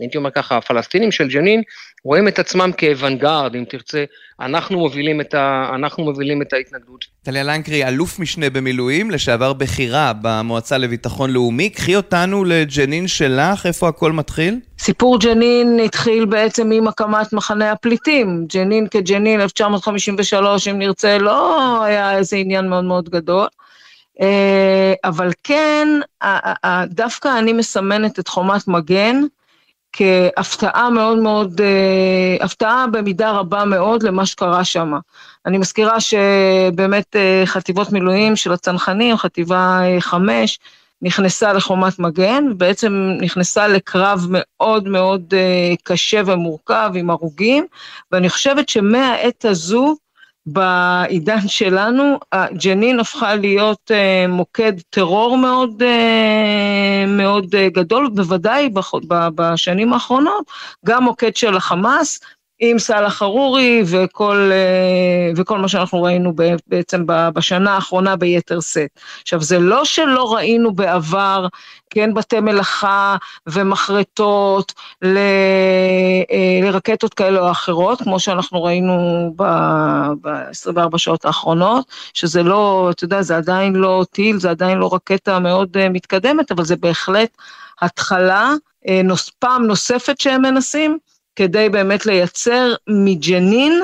הייתי 0.00 0.18
אומר 0.18 0.30
ככה, 0.30 0.56
הפלסטינים 0.56 1.12
של 1.12 1.28
ג'נין 1.28 1.62
רואים 2.04 2.28
את 2.28 2.38
עצמם 2.38 2.70
כאוונגרד, 2.76 3.54
אם 3.54 3.64
תרצה, 3.68 4.04
אנחנו 4.40 4.78
מובילים 4.78 5.20
את, 5.20 5.34
ה, 5.34 5.70
אנחנו 5.74 6.04
מובילים 6.04 6.42
את 6.42 6.52
ההתנגדות. 6.52 7.04
טליה 7.22 7.42
לנקרי, 7.42 7.88
אלוף 7.88 8.18
משנה 8.18 8.50
במילואים, 8.50 9.10
לשעבר 9.10 9.52
בכירה 9.52 10.12
במועצה 10.22 10.78
לביטחון 10.78 11.30
לאומי, 11.30 11.70
קחי 11.70 11.96
אותנו 11.96 12.44
לג'נין 12.44 13.08
שלך, 13.08 13.66
איפה 13.66 13.88
הכל 13.88 14.12
מתחיל? 14.12 14.60
סיפור 14.78 15.18
ג'נין 15.18 15.80
התחיל 15.84 16.24
בעצם 16.24 16.70
עם 16.70 16.88
הקמת 16.88 17.32
מחנה 17.32 17.72
הפליטים. 17.72 18.46
ג'נין 18.54 18.86
כג'נין 18.86 19.40
1953, 19.40 20.68
אם 20.68 20.78
נרצה, 20.78 21.18
לא 21.18 21.84
היה 21.84 22.18
איזה 22.18 22.36
עניין 22.36 22.68
מאוד 22.68 22.84
מאוד 22.84 23.08
גדול. 23.08 23.46
אה, 24.20 24.94
אבל 25.04 25.30
כן, 25.44 25.88
דווקא 26.86 27.38
אני 27.38 27.52
מסמנת 27.52 28.18
את 28.18 28.28
חומת 28.28 28.68
מגן 28.68 29.20
כהפתעה 29.92 30.90
מאוד 30.90 31.18
מאוד, 31.18 31.60
אה, 31.60 32.44
הפתעה 32.44 32.86
במידה 32.92 33.30
רבה 33.30 33.64
מאוד 33.64 34.02
למה 34.02 34.26
שקרה 34.26 34.64
שם. 34.64 34.92
אני 35.46 35.58
מזכירה 35.58 36.00
שבאמת 36.00 37.16
אה, 37.16 37.42
חטיבות 37.46 37.92
מילואים 37.92 38.36
של 38.36 38.52
הצנחנים, 38.52 39.16
חטיבה 39.16 39.80
חמש, 40.00 40.58
נכנסה 41.02 41.52
לחומת 41.52 41.98
מגן, 41.98 42.44
בעצם 42.56 43.10
נכנסה 43.20 43.68
לקרב 43.68 44.26
מאוד 44.28 44.88
מאוד 44.88 45.34
קשה 45.82 46.20
ומורכב 46.26 46.92
עם 46.94 47.10
הרוגים, 47.10 47.66
ואני 48.12 48.28
חושבת 48.28 48.68
שמהעת 48.68 49.44
הזו, 49.44 49.96
בעידן 50.46 51.48
שלנו, 51.48 52.18
ג'נין 52.52 53.00
הפכה 53.00 53.34
להיות 53.34 53.90
אה, 53.90 54.26
מוקד 54.28 54.72
טרור 54.90 55.36
מאוד, 55.38 55.82
אה, 55.82 57.04
מאוד 57.08 57.54
אה, 57.54 57.68
גדול, 57.68 58.10
בוודאי 58.14 58.70
בשנים 59.34 59.92
האחרונות, 59.92 60.44
גם 60.86 61.04
מוקד 61.04 61.36
של 61.36 61.56
החמאס, 61.56 62.20
עם 62.60 62.78
סאלח 62.78 63.14
חרורי 63.14 63.82
וכל, 63.86 64.50
וכל 65.36 65.58
מה 65.58 65.68
שאנחנו 65.68 66.02
ראינו 66.02 66.32
בעצם 66.66 67.04
בשנה 67.06 67.74
האחרונה 67.74 68.16
ביתר 68.16 68.60
שאת. 68.60 68.90
עכשיו, 69.22 69.42
זה 69.42 69.58
לא 69.58 69.84
שלא 69.84 70.34
ראינו 70.34 70.74
בעבר 70.74 71.46
כן, 71.90 72.14
בתי 72.14 72.40
מלאכה 72.40 73.16
ומחרטות 73.46 74.72
ל, 75.02 75.16
אה, 76.30 76.60
לרקטות 76.62 77.14
כאלה 77.14 77.40
או 77.40 77.50
אחרות, 77.50 78.02
כמו 78.02 78.20
שאנחנו 78.20 78.62
ראינו 78.62 79.32
ב-24 79.36 80.98
שעות 80.98 81.24
האחרונות, 81.24 81.86
שזה 82.14 82.42
לא, 82.42 82.88
אתה 82.90 83.04
יודע, 83.04 83.22
זה 83.22 83.36
עדיין 83.36 83.74
לא 83.74 84.04
טיל, 84.10 84.38
זה 84.38 84.50
עדיין 84.50 84.78
לא 84.78 84.94
רקטה 84.94 85.38
מאוד 85.38 85.76
אה, 85.76 85.88
מתקדמת, 85.88 86.52
אבל 86.52 86.64
זה 86.64 86.76
בהחלט 86.76 87.30
התחלה, 87.80 88.52
אה, 88.88 89.00
פעם 89.38 89.66
נוספת 89.66 90.20
שהם 90.20 90.42
מנסים, 90.42 90.98
כדי 91.40 91.68
באמת 91.68 92.06
לייצר 92.06 92.74
מג'נין, 92.88 93.80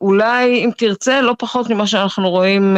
אולי 0.00 0.64
אם 0.64 0.70
תרצה, 0.76 1.20
לא 1.20 1.34
פחות 1.38 1.70
ממה 1.70 1.86
שאנחנו 1.86 2.30
רואים, 2.30 2.76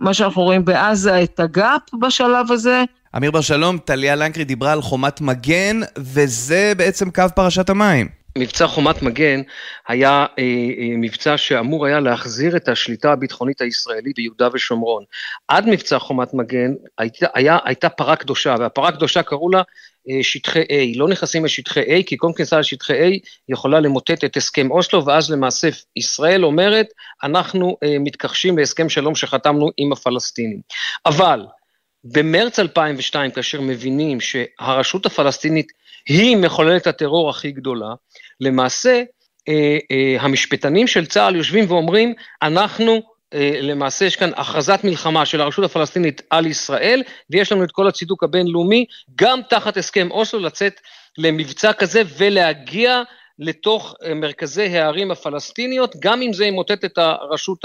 מה 0.00 0.14
שאנחנו 0.14 0.42
רואים 0.42 0.64
בעזה, 0.64 1.22
את 1.22 1.40
הגאפ 1.40 1.80
בשלב 2.00 2.52
הזה, 2.52 2.82
אמיר 3.16 3.30
בר 3.30 3.40
שלום, 3.40 3.78
טליה 3.78 4.14
לנקרי 4.16 4.44
דיברה 4.44 4.72
על 4.72 4.82
חומת 4.82 5.20
מגן, 5.20 5.80
וזה 5.98 6.72
בעצם 6.76 7.10
קו 7.10 7.24
פרשת 7.34 7.70
המים. 7.70 8.08
מבצע 8.36 8.66
חומת 8.66 9.02
מגן 9.02 9.42
היה 9.88 10.26
אה, 10.38 10.44
אה, 10.78 10.96
מבצע 10.98 11.36
שאמור 11.36 11.86
היה 11.86 12.00
להחזיר 12.00 12.56
את 12.56 12.68
השליטה 12.68 13.12
הביטחונית 13.12 13.60
הישראלית 13.60 14.16
ביהודה 14.16 14.48
ושומרון. 14.52 15.04
עד 15.48 15.68
מבצע 15.68 15.98
חומת 15.98 16.34
מגן 16.34 16.74
היית, 16.98 17.14
היה, 17.34 17.58
הייתה 17.64 17.88
פרה 17.88 18.16
קדושה, 18.16 18.54
והפרה 18.58 18.88
הקדושה 18.88 19.22
קראו 19.22 19.50
לה 19.50 19.62
אה, 20.10 20.22
שטחי 20.22 20.62
A. 20.62 20.98
לא 20.98 21.08
נכנסים 21.08 21.44
לשטחי 21.44 21.80
A, 21.80 22.02
כי 22.06 22.16
כל 22.18 22.30
כניסה 22.36 22.58
לשטחי 22.58 22.92
A 22.92 23.18
יכולה 23.48 23.80
למוטט 23.80 24.24
את 24.24 24.36
הסכם 24.36 24.70
אוסלו, 24.70 25.06
ואז 25.06 25.30
למעשה 25.30 25.68
ישראל 25.96 26.44
אומרת, 26.44 26.86
אנחנו 27.22 27.76
מתכחשים 28.00 28.58
להסכם 28.58 28.88
שלום 28.88 29.14
שחתמנו 29.14 29.70
עם 29.76 29.92
הפלסטינים. 29.92 30.60
אבל 31.06 31.40
במרץ 32.04 32.58
2002, 32.58 33.30
כאשר 33.30 33.60
מבינים 33.60 34.18
שהרשות 34.20 35.06
הפלסטינית 35.06 35.72
היא 36.08 36.36
מחוללת 36.36 36.86
הטרור 36.86 37.30
הכי 37.30 37.50
גדולה, 37.50 37.94
למעשה 38.40 39.02
אה, 39.48 39.78
אה, 39.90 40.16
המשפטנים 40.20 40.86
של 40.86 41.06
צה"ל 41.06 41.36
יושבים 41.36 41.64
ואומרים, 41.68 42.14
אנחנו, 42.42 43.02
אה, 43.34 43.58
למעשה 43.62 44.04
יש 44.04 44.16
כאן 44.16 44.30
הכרזת 44.36 44.80
מלחמה 44.84 45.26
של 45.26 45.40
הרשות 45.40 45.64
הפלסטינית 45.64 46.22
על 46.30 46.46
ישראל, 46.46 47.02
ויש 47.30 47.52
לנו 47.52 47.64
את 47.64 47.72
כל 47.72 47.88
הצידוק 47.88 48.24
הבינלאומי, 48.24 48.84
גם 49.16 49.40
תחת 49.48 49.76
הסכם 49.76 50.10
אוסלו 50.10 50.40
לצאת 50.40 50.80
למבצע 51.18 51.72
כזה 51.72 52.02
ולהגיע 52.18 53.02
לתוך 53.38 53.94
מרכזי 54.16 54.62
הערים 54.78 55.10
הפלסטיניות, 55.10 55.94
גם 56.00 56.22
אם 56.22 56.32
זה 56.32 56.46
ימוטט 56.46 56.84
את 56.84 56.98
הרשות 56.98 57.64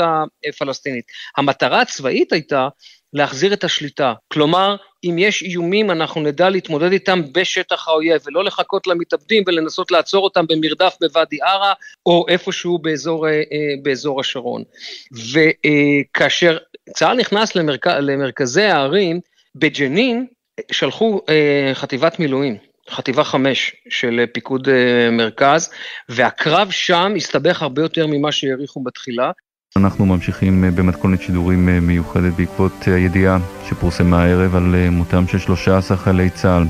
הפלסטינית. 0.49 1.05
המטרה 1.37 1.81
הצבאית 1.81 2.33
הייתה 2.33 2.67
להחזיר 3.13 3.53
את 3.53 3.63
השליטה. 3.63 4.13
כלומר, 4.27 4.75
אם 5.03 5.15
יש 5.19 5.43
איומים, 5.43 5.91
אנחנו 5.91 6.21
נדע 6.21 6.49
להתמודד 6.49 6.91
איתם 6.91 7.21
בשטח 7.31 7.87
האויב, 7.87 8.21
ולא 8.25 8.43
לחכות 8.43 8.87
למתאבדים 8.87 9.43
ולנסות 9.47 9.91
לעצור 9.91 10.23
אותם 10.23 10.45
במרדף 10.47 10.97
בוואדי 11.01 11.37
ערה, 11.41 11.73
או 12.05 12.25
איפשהו 12.29 12.77
באזור, 12.79 13.27
אה, 13.27 13.41
באזור 13.83 14.19
השרון. 14.19 14.63
וכאשר 15.11 16.57
צה"ל 16.93 17.17
נכנס 17.17 17.55
למרכ... 17.55 17.87
למרכזי 17.87 18.63
הערים, 18.63 19.19
בג'נין 19.55 20.25
שלחו 20.71 21.21
אה, 21.29 21.71
חטיבת 21.73 22.19
מילואים. 22.19 22.57
חטיבה 22.89 23.23
חמש 23.23 23.75
של 23.89 24.25
פיקוד 24.33 24.67
מרכז, 25.11 25.71
והקרב 26.09 26.71
שם 26.71 27.13
הסתבך 27.15 27.61
הרבה 27.61 27.81
יותר 27.81 28.07
ממה 28.07 28.31
שהעריכו 28.31 28.83
בתחילה. 28.83 29.31
אנחנו 29.77 30.05
ממשיכים 30.05 30.63
אה, 30.63 30.71
במתכונת 30.71 31.21
שידורים 31.21 31.69
אה, 31.69 31.79
מיוחדת 31.79 32.33
בעקבות 32.33 32.71
אה, 32.87 32.95
הידיעה 32.95 33.37
שפורסמה 33.69 34.23
הערב 34.23 34.55
על 34.55 34.75
מותם 34.89 35.27
של 35.27 35.39
13 35.39 35.97
חיילי 35.97 36.29
צה"ל. 36.29 36.63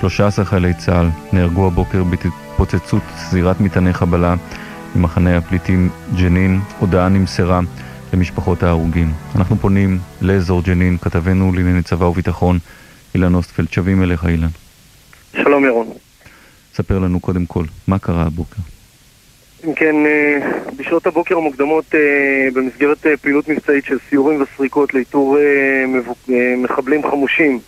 13 0.00 0.44
חיילי 0.44 0.74
צה"ל 0.74 1.08
נהרגו 1.32 1.66
הבוקר 1.66 2.04
בהתפוצצות 2.04 3.02
זירת 3.30 3.60
מטעני 3.60 3.92
חבלה 3.92 4.34
ממחנה 4.96 5.36
הפליטים 5.36 5.90
ג'נין. 6.16 6.60
הודעה 6.78 7.08
נמסרה 7.08 7.60
למשפחות 8.12 8.62
ההרוגים. 8.62 9.12
אנחנו 9.36 9.56
פונים 9.56 9.98
לאזור 10.20 10.62
ג'נין, 10.62 10.98
כתבנו 10.98 11.52
לענייני 11.52 11.82
צבא 11.82 12.04
וביטחון, 12.04 12.58
אילן 13.14 13.34
אוסטפלד. 13.34 13.72
שבים 13.72 14.02
אליך, 14.02 14.24
אילן. 14.24 14.48
שלום 15.36 15.64
ירון. 15.64 15.86
ספר 16.74 16.98
לנו 16.98 17.20
קודם 17.20 17.46
כל, 17.46 17.64
מה 17.88 17.98
קרה 17.98 18.22
הבוקר? 18.22 18.60
אם 19.64 19.74
כן, 19.74 20.06
אה, 20.06 20.38
בשעות 20.76 21.06
הבוקר 21.06 21.36
המוקדמות 21.36 21.84
אה, 21.94 22.48
במסגרת 22.52 23.06
אה, 23.06 23.16
פעילות 23.16 23.48
מבצעית 23.48 23.84
של 23.84 23.98
סיורים 24.08 24.42
וסריקות 24.42 24.94
לאיתור 24.94 25.38
מחבלים 26.56 27.10
חמושים 27.10 27.58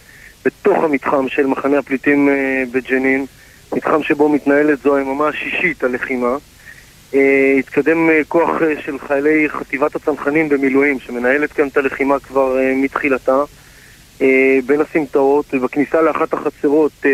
בתוך 0.44 0.84
המתחם 0.84 1.28
של 1.28 1.46
מחנה 1.46 1.78
הפליטים 1.78 2.28
בג'נין, 2.72 3.26
מתחם 3.72 4.02
שבו 4.02 4.28
מתנהלת 4.28 4.78
זו 4.78 4.96
היממה 4.96 5.28
השישית 5.28 5.84
הלחימה. 5.84 6.36
התקדם 7.58 8.10
כוח 8.28 8.50
של 8.84 8.98
חיילי 8.98 9.48
חטיבת 9.48 9.96
הצנחנים 9.96 10.48
במילואים, 10.48 11.00
שמנהלת 11.00 11.52
כאן 11.52 11.68
את 11.68 11.76
הלחימה 11.76 12.18
כבר 12.20 12.56
מתחילתה, 12.76 13.42
בין 14.66 14.80
הסמטאות, 14.80 15.54
ובכניסה 15.54 16.02
לאחת 16.02 16.32
החצרות 16.32 17.06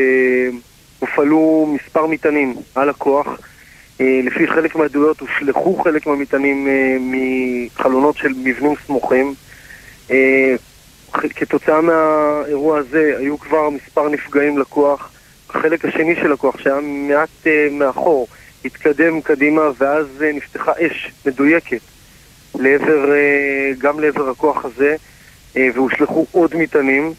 הופעלו 0.99 1.75
מספר 1.75 2.07
מטענים 2.07 2.55
על 2.75 2.89
הכוח. 2.89 3.39
אה, 4.01 4.21
לפי 4.25 4.47
חלק 4.47 4.77
מהעדויות 4.77 5.21
הושלכו 5.21 5.77
חלק 5.77 6.07
מהמטענים 6.07 6.69
אה, 6.69 6.97
מחלונות 7.01 8.17
של 8.17 8.29
מבנים 8.29 8.75
סמוכים. 8.87 9.35
אה, 10.11 10.55
כתוצאה 11.13 11.81
מהאירוע 11.81 12.79
הזה 12.79 13.15
היו 13.19 13.39
כבר 13.39 13.71
מספר 13.71 14.09
נפגעים 14.09 14.59
לכוח. 14.59 15.11
החלק 15.51 15.85
השני 15.85 16.15
של 16.17 16.33
הכוח, 16.33 16.59
שהיה 16.59 16.81
מעט 16.83 17.47
מאחור, 17.71 18.29
התקדם 18.65 19.21
קדימה 19.21 19.63
ואז 19.79 20.07
נפתחה 20.35 20.73
אש 20.81 21.13
מדויקת 21.27 21.81
לעבר, 22.55 23.11
גם 23.79 24.01
לעבר 24.01 24.29
הכוח 24.31 24.65
הזה 24.65 24.97
והושלכו 25.55 26.27
עוד 26.33 26.57
מטענים. 26.57 27.13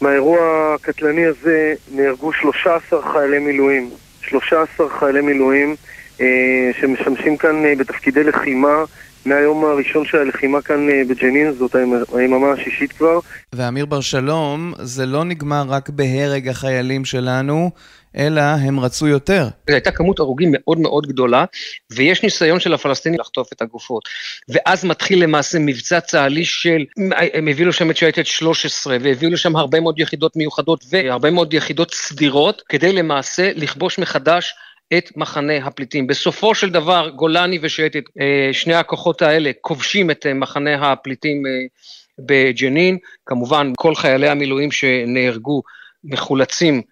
מהאירוע 0.00 0.38
הקטלני 0.74 1.26
הזה 1.26 1.74
נהרגו 1.92 2.32
13 2.32 3.12
חיילי 3.12 3.38
מילואים. 3.38 3.90
13 4.28 4.88
חיילי 4.98 5.20
מילואים 5.20 5.76
אה, 6.20 6.70
שמשמשים 6.80 7.36
כאן 7.36 7.64
אה, 7.64 7.74
בתפקידי 7.78 8.24
לחימה 8.24 8.84
מהיום 9.26 9.64
הראשון 9.64 10.04
של 10.04 10.18
הלחימה 10.18 10.62
כאן 10.62 10.88
אה, 10.88 11.02
בג'נין, 11.08 11.52
זאת 11.52 11.76
היממה 12.14 12.52
השישית 12.52 12.92
כבר. 12.92 13.18
ואמיר 13.54 13.86
בר 13.86 14.00
שלום, 14.00 14.72
זה 14.78 15.06
לא 15.06 15.24
נגמר 15.24 15.64
רק 15.68 15.88
בהרג 15.88 16.48
החיילים 16.48 17.04
שלנו, 17.04 17.70
אלא 18.16 18.40
הם 18.40 18.80
רצו 18.80 19.06
יותר. 19.06 19.48
זו 19.68 19.74
הייתה 19.74 19.90
כמות 19.90 20.18
הרוגים 20.18 20.48
מאוד 20.52 20.78
מאוד 20.78 21.06
גדולה, 21.06 21.44
ויש 21.92 22.22
ניסיון 22.22 22.60
של 22.60 22.74
הפלסטינים 22.74 23.20
לחטוף 23.20 23.52
את 23.52 23.62
הגופות. 23.62 24.02
ואז 24.48 24.84
מתחיל 24.84 25.22
למעשה 25.22 25.58
מבצע 25.58 26.00
צה"לי 26.00 26.44
של, 26.44 26.84
הם 27.34 27.48
הביאו 27.48 27.68
לשם 27.68 27.90
את 27.90 27.96
שייטת 27.96 28.26
13, 28.26 28.96
והביאו 29.00 29.30
לשם 29.30 29.56
הרבה 29.56 29.80
מאוד 29.80 29.98
יחידות 29.98 30.36
מיוחדות 30.36 30.84
והרבה 30.90 31.30
מאוד 31.30 31.54
יחידות 31.54 31.94
סדירות, 31.94 32.62
כדי 32.68 32.92
למעשה 32.92 33.50
לכבוש 33.54 33.98
מחדש 33.98 34.54
את 34.92 35.16
מחנה 35.16 35.56
הפליטים. 35.56 36.06
בסופו 36.06 36.54
של 36.54 36.70
דבר, 36.70 37.10
גולני 37.16 37.58
ושייטת, 37.62 38.02
אה, 38.20 38.48
שני 38.52 38.74
הכוחות 38.74 39.22
האלה 39.22 39.50
כובשים 39.60 40.10
את 40.10 40.26
אה, 40.26 40.34
מחנה 40.34 40.92
הפליטים 40.92 41.46
אה, 41.46 41.52
בג'נין. 42.18 42.98
כמובן, 43.26 43.72
כל 43.76 43.94
חיילי 43.94 44.28
המילואים 44.28 44.70
שנהרגו 44.70 45.62
מחולצים 46.04 46.82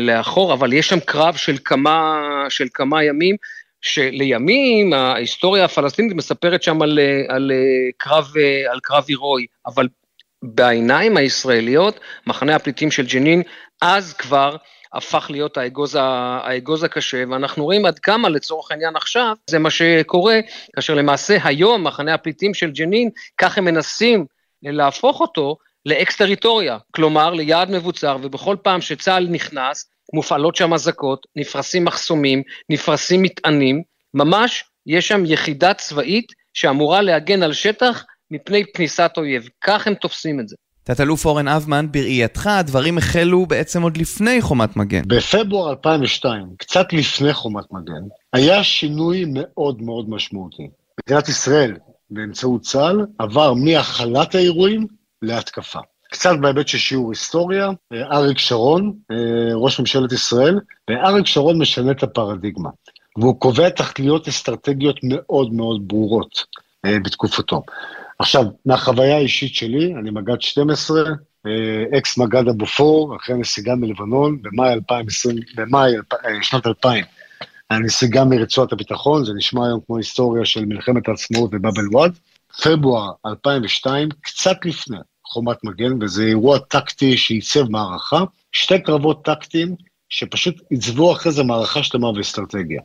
לאחור, 0.00 0.52
אבל 0.52 0.72
יש 0.72 0.88
שם 0.88 1.00
קרב 1.00 1.36
של 1.36 1.56
כמה, 1.64 2.22
של 2.48 2.66
כמה 2.74 3.04
ימים, 3.04 3.36
שלימים 3.80 4.92
ההיסטוריה 4.92 5.64
הפלסטינית 5.64 6.16
מספרת 6.16 6.62
שם 6.62 6.82
על, 6.82 6.98
על, 7.28 7.52
קרב, 7.96 8.32
על 8.70 8.80
קרב 8.82 9.04
הירואי, 9.08 9.46
אבל 9.66 9.88
בעיניים 10.42 11.16
הישראליות, 11.16 12.00
מחנה 12.26 12.56
הפליטים 12.56 12.90
של 12.90 13.06
ג'נין, 13.06 13.42
אז 13.82 14.12
כבר 14.12 14.56
הפך 14.92 15.26
להיות 15.30 15.56
האגוז, 15.56 15.98
האגוז 16.00 16.84
הקשה, 16.84 17.24
ואנחנו 17.30 17.64
רואים 17.64 17.86
עד 17.86 17.98
כמה 17.98 18.28
לצורך 18.28 18.70
העניין 18.70 18.96
עכשיו, 18.96 19.36
זה 19.50 19.58
מה 19.58 19.70
שקורה, 19.70 20.40
כאשר 20.76 20.94
למעשה 20.94 21.36
היום 21.44 21.84
מחנה 21.84 22.14
הפליטים 22.14 22.54
של 22.54 22.70
ג'נין, 22.70 23.10
כך 23.38 23.58
הם 23.58 23.64
מנסים 23.64 24.26
להפוך 24.62 25.20
אותו 25.20 25.56
לאקס-טריטוריה, 25.86 26.78
כלומר 26.90 27.30
ליעד 27.30 27.70
מבוצר, 27.70 28.16
ובכל 28.22 28.56
פעם 28.62 28.80
שצה"ל 28.80 29.26
נכנס, 29.30 29.90
מופעלות 30.12 30.56
שם 30.56 30.74
אזעקות, 30.74 31.26
נפרסים 31.36 31.84
מחסומים, 31.84 32.42
נפרסים 32.70 33.22
מטענים, 33.22 33.82
ממש 34.14 34.64
יש 34.86 35.08
שם 35.08 35.22
יחידה 35.26 35.74
צבאית 35.74 36.32
שאמורה 36.54 37.02
להגן 37.02 37.42
על 37.42 37.52
שטח 37.52 38.04
מפני 38.30 38.64
כניסת 38.74 39.10
אויב, 39.16 39.48
כך 39.60 39.86
הם 39.86 39.94
תופסים 39.94 40.40
את 40.40 40.48
זה. 40.48 40.56
תת-אלוף 40.94 41.26
אורן 41.26 41.48
אבמן, 41.48 41.86
בראייתך 41.90 42.46
הדברים 42.46 42.98
החלו 42.98 43.46
בעצם 43.46 43.82
עוד 43.82 43.96
לפני 43.96 44.42
חומת 44.42 44.76
מגן. 44.76 45.02
בפברואר 45.06 45.70
2002, 45.70 46.46
קצת 46.58 46.92
לפני 46.92 47.34
חומת 47.34 47.64
מגן, 47.72 48.02
היה 48.32 48.64
שינוי 48.64 49.24
מאוד 49.28 49.82
מאוד 49.82 50.10
משמעותי. 50.10 50.68
מדינת 51.06 51.28
ישראל, 51.28 51.76
באמצעות 52.10 52.62
צה"ל, 52.62 53.06
עבר 53.18 53.54
מהכלת 53.54 54.34
האירועים 54.34 54.86
להתקפה. 55.22 55.78
קצת 56.10 56.32
בהיבט 56.40 56.68
של 56.68 56.78
שיעור 56.78 57.10
היסטוריה, 57.10 57.70
אריק 57.92 58.38
שרון, 58.38 58.92
ראש 59.54 59.80
ממשלת 59.80 60.12
ישראל, 60.12 60.60
ואריק 60.90 61.26
שרון 61.26 61.58
משנה 61.58 61.90
את 61.90 62.02
הפרדיגמה. 62.02 62.70
והוא 63.16 63.40
קובע 63.40 63.68
תכליות 63.68 64.28
אסטרטגיות 64.28 64.96
מאוד 65.02 65.54
מאוד 65.54 65.88
ברורות 65.88 66.44
בתקופתו. 66.86 67.62
עכשיו, 68.20 68.44
מהחוויה 68.66 69.16
האישית 69.16 69.54
שלי, 69.54 69.94
אני 69.94 70.10
מג"ד 70.10 70.40
12, 70.40 71.00
אה, 71.46 71.98
אקס 71.98 72.18
מג"ד 72.18 72.48
הבופור, 72.48 73.16
אחרי 73.16 73.36
נסיגה 73.36 73.74
מלבנון, 73.74 74.42
במאי 74.42 74.72
2020, 74.72 75.36
במאי 75.56 75.92
אה, 76.24 76.42
שנת 76.42 76.66
2000, 76.66 77.04
הנסיגה 77.70 78.24
מרצועת 78.24 78.72
הביטחון, 78.72 79.24
זה 79.24 79.32
נשמע 79.36 79.66
היום 79.66 79.80
כמו 79.86 79.96
היסטוריה 79.96 80.44
של 80.44 80.64
מלחמת 80.64 81.08
העצמאות 81.08 81.50
בבאבל 81.50 81.88
וואד. 81.92 82.12
פברואר 82.62 83.10
2002, 83.26 84.08
קצת 84.20 84.56
לפני 84.64 84.98
חומת 85.26 85.64
מגן, 85.64 86.02
וזה 86.02 86.24
אירוע 86.24 86.58
טקטי 86.58 87.16
שעיצב 87.16 87.68
מערכה, 87.68 88.24
שתי 88.52 88.82
קרבות 88.82 89.24
טקטיים 89.24 89.74
שפשוט 90.08 90.54
עיצבו 90.70 91.12
אחרי 91.12 91.32
זה 91.32 91.42
מערכה 91.42 91.82
שלמה 91.82 92.08
ואסטרטגיה. 92.08 92.80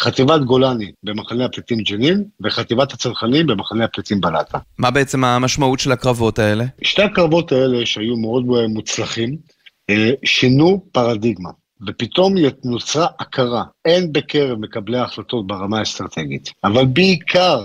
חטיבת 0.00 0.40
גולני 0.40 0.92
במחנה 1.02 1.44
הפליטים 1.44 1.78
ג'נין, 1.78 2.24
וחטיבת 2.40 2.92
הצנחנים 2.92 3.46
במחנה 3.46 3.84
הפליטים 3.84 4.20
בלטה. 4.20 4.58
מה 4.78 4.90
בעצם 4.90 5.24
המשמעות 5.24 5.80
של 5.80 5.92
הקרבות 5.92 6.38
האלה? 6.38 6.64
שתי 6.82 7.02
הקרבות 7.02 7.52
האלה, 7.52 7.86
שהיו 7.86 8.16
מאוד 8.16 8.44
מוצלחים, 8.68 9.36
אה, 9.90 10.10
שינו 10.24 10.84
פרדיגמה. 10.92 11.50
ופתאום 11.86 12.34
נוצרה 12.64 13.06
הכרה, 13.18 13.64
הן 13.84 14.12
בקרב 14.12 14.58
מקבלי 14.58 14.98
ההחלטות 14.98 15.46
ברמה 15.46 15.78
האסטרטגית, 15.78 16.52
אבל 16.64 16.84
בעיקר 16.84 17.64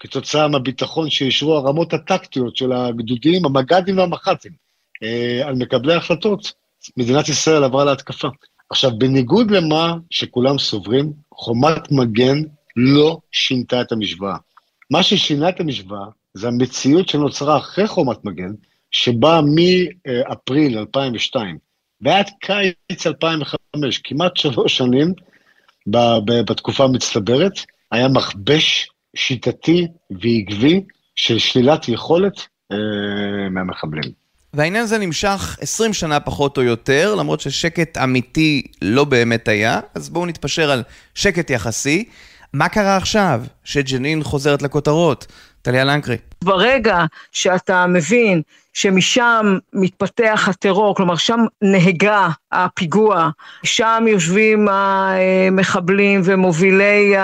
כתוצאה 0.00 0.48
מהביטחון 0.48 1.10
שאישרו 1.10 1.56
הרמות 1.56 1.94
הטקטיות 1.94 2.56
של 2.56 2.72
הגדודים, 2.72 3.44
המג"דים 3.44 3.98
והמח"טים, 3.98 4.52
אה, 5.02 5.48
על 5.48 5.54
מקבלי 5.54 5.94
ההחלטות, 5.94 6.52
מדינת 6.96 7.28
ישראל 7.28 7.64
עברה 7.64 7.84
להתקפה. 7.84 8.28
עכשיו, 8.72 8.98
בניגוד 8.98 9.50
למה 9.50 9.94
שכולם 10.10 10.58
סוברים, 10.58 11.12
חומת 11.34 11.92
מגן 11.92 12.42
לא 12.76 13.18
שינתה 13.32 13.80
את 13.80 13.92
המשוואה. 13.92 14.36
מה 14.90 15.02
ששינה 15.02 15.48
את 15.48 15.60
המשוואה 15.60 16.06
זה 16.34 16.48
המציאות 16.48 17.08
שנוצרה 17.08 17.56
אחרי 17.56 17.86
חומת 17.86 18.24
מגן, 18.24 18.52
שבאה 18.90 19.40
מאפריל 19.42 20.78
2002 20.78 21.58
ועד 22.00 22.30
קיץ 22.40 23.06
2005, 23.06 23.98
כמעט 23.98 24.36
שלוש 24.36 24.76
שנים 24.76 25.12
בתקופה 26.46 26.84
המצטברת, 26.84 27.52
היה 27.90 28.08
מכבש 28.08 28.88
שיטתי 29.16 29.86
ועקבי 30.10 30.80
של 31.16 31.38
שלילת 31.38 31.88
יכולת 31.88 32.46
אה, 32.72 33.48
מהמחבלים. 33.50 34.21
והעניין 34.54 34.84
הזה 34.84 34.98
נמשך 34.98 35.58
20 35.60 35.92
שנה 35.92 36.20
פחות 36.20 36.56
או 36.56 36.62
יותר, 36.62 37.14
למרות 37.14 37.40
ששקט 37.40 37.98
אמיתי 37.98 38.62
לא 38.82 39.04
באמת 39.04 39.48
היה, 39.48 39.80
אז 39.94 40.08
בואו 40.08 40.26
נתפשר 40.26 40.70
על 40.70 40.82
שקט 41.14 41.50
יחסי. 41.50 42.04
מה 42.52 42.68
קרה 42.68 42.96
עכשיו 42.96 43.42
שג'נין 43.64 44.22
חוזרת 44.22 44.62
לכותרות? 44.62 45.26
טליה 45.62 45.84
לנקרי. 45.84 46.16
ברגע 46.44 47.04
שאתה 47.32 47.86
מבין 47.86 48.42
שמשם 48.72 49.58
מתפתח 49.72 50.48
הטרור, 50.48 50.94
כלומר 50.94 51.16
שם 51.16 51.40
נהגה 51.62 52.28
הפיגוע, 52.52 53.30
שם 53.62 54.04
יושבים 54.08 54.68
המחבלים 54.70 56.20
ומובילי, 56.24 57.14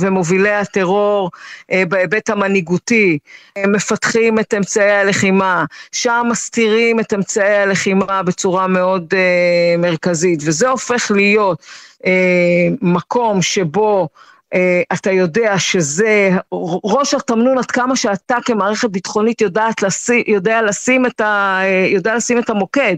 ומובילי 0.00 0.54
הטרור 0.54 1.30
אה, 1.72 1.82
בהיבט 1.88 2.30
המנהיגותי, 2.30 3.18
מפתחים 3.66 4.38
את 4.38 4.54
אמצעי 4.54 4.92
הלחימה, 4.92 5.64
שם 5.92 6.26
מסתירים 6.30 7.00
את 7.00 7.12
אמצעי 7.12 7.56
הלחימה 7.56 8.22
בצורה 8.22 8.66
מאוד 8.66 9.14
אה, 9.14 9.74
מרכזית, 9.78 10.40
וזה 10.46 10.68
הופך 10.68 11.10
להיות 11.14 11.62
אה, 12.06 12.12
מקום 12.82 13.42
שבו 13.42 14.08
אתה 14.92 15.10
יודע 15.10 15.58
שזה 15.58 16.30
ראש 16.84 17.14
התמנון 17.14 17.58
עד 17.58 17.66
כמה 17.66 17.96
שאתה 17.96 18.36
כמערכת 18.44 18.90
ביטחונית 18.90 19.40
יודעת 19.40 19.82
לשים, 19.82 20.22
יודע, 20.26 20.62
לשים 20.62 21.06
את 21.06 21.20
ה, 21.20 21.58
אה, 21.62 21.86
יודע 21.90 22.14
לשים 22.14 22.38
את 22.38 22.50
המוקד. 22.50 22.96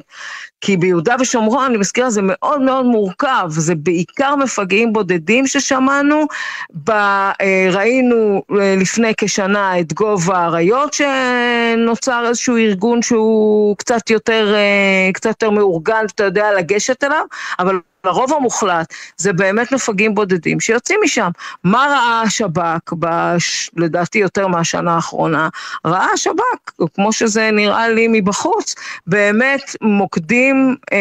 כי 0.61 0.77
ביהודה 0.77 1.15
ושומרון, 1.21 1.65
אני 1.65 1.77
מזכירה, 1.77 2.11
זה 2.11 2.21
מאוד 2.25 2.61
מאוד 2.61 2.87
מורכב, 2.87 3.47
זה 3.49 3.75
בעיקר 3.75 4.37
מפגעים 4.37 4.93
בודדים 4.93 5.47
ששמענו, 5.47 6.27
ב, 6.85 6.91
אה, 6.91 7.69
ראינו 7.73 8.43
לפני 8.81 9.13
כשנה 9.17 9.81
את 9.81 9.93
גובה 9.93 10.39
האריות, 10.39 10.95
שנוצר 10.95 12.25
איזשהו 12.29 12.57
ארגון 12.57 13.03
שהוא 13.03 13.77
קצת 13.77 14.11
יותר, 14.11 14.55
קצת 15.15 15.27
יותר 15.27 15.51
מאורגן, 15.51 16.03
ואתה 16.03 16.25
יודע 16.25 16.53
לגשת 16.59 17.05
אליו, 17.05 17.25
אבל 17.59 17.79
לרוב 18.05 18.33
המוחלט 18.33 18.95
זה 19.17 19.33
באמת 19.33 19.73
מפגעים 19.73 20.15
בודדים 20.15 20.61
שיוצאים 20.61 21.01
משם. 21.05 21.31
מה 21.65 21.79
ראה 21.79 22.23
השב"כ, 22.23 22.93
בש... 22.93 23.71
לדעתי 23.77 24.19
יותר 24.19 24.47
מהשנה 24.47 24.95
האחרונה? 24.95 25.49
ראה 25.85 26.07
השב"כ, 26.15 26.83
כמו 26.95 27.13
שזה 27.13 27.51
נראה 27.51 27.89
לי 27.89 28.07
מבחוץ, 28.11 28.75
באמת 29.07 29.77
מוקדים 29.83 30.77
אה, 30.93 30.99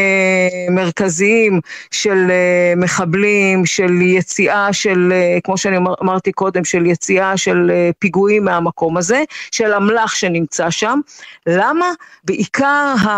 מרכזיים 0.71 1.61
של 1.91 2.27
אה, 2.29 2.73
מחבלים, 2.77 3.65
של 3.65 4.01
יציאה 4.01 4.73
של, 4.73 5.13
אה, 5.15 5.37
כמו 5.43 5.57
שאני 5.57 5.77
אמר, 5.77 5.93
אמרתי 6.03 6.31
קודם, 6.31 6.65
של 6.65 6.85
יציאה 6.85 7.37
של 7.37 7.71
אה, 7.73 7.89
פיגועים 7.99 8.45
מהמקום 8.45 8.97
הזה, 8.97 9.23
של 9.51 9.73
אמל"ח 9.73 10.15
שנמצא 10.15 10.69
שם. 10.69 10.99
למה? 11.47 11.91
בעיקר 12.23 12.93
ה, 13.05 13.09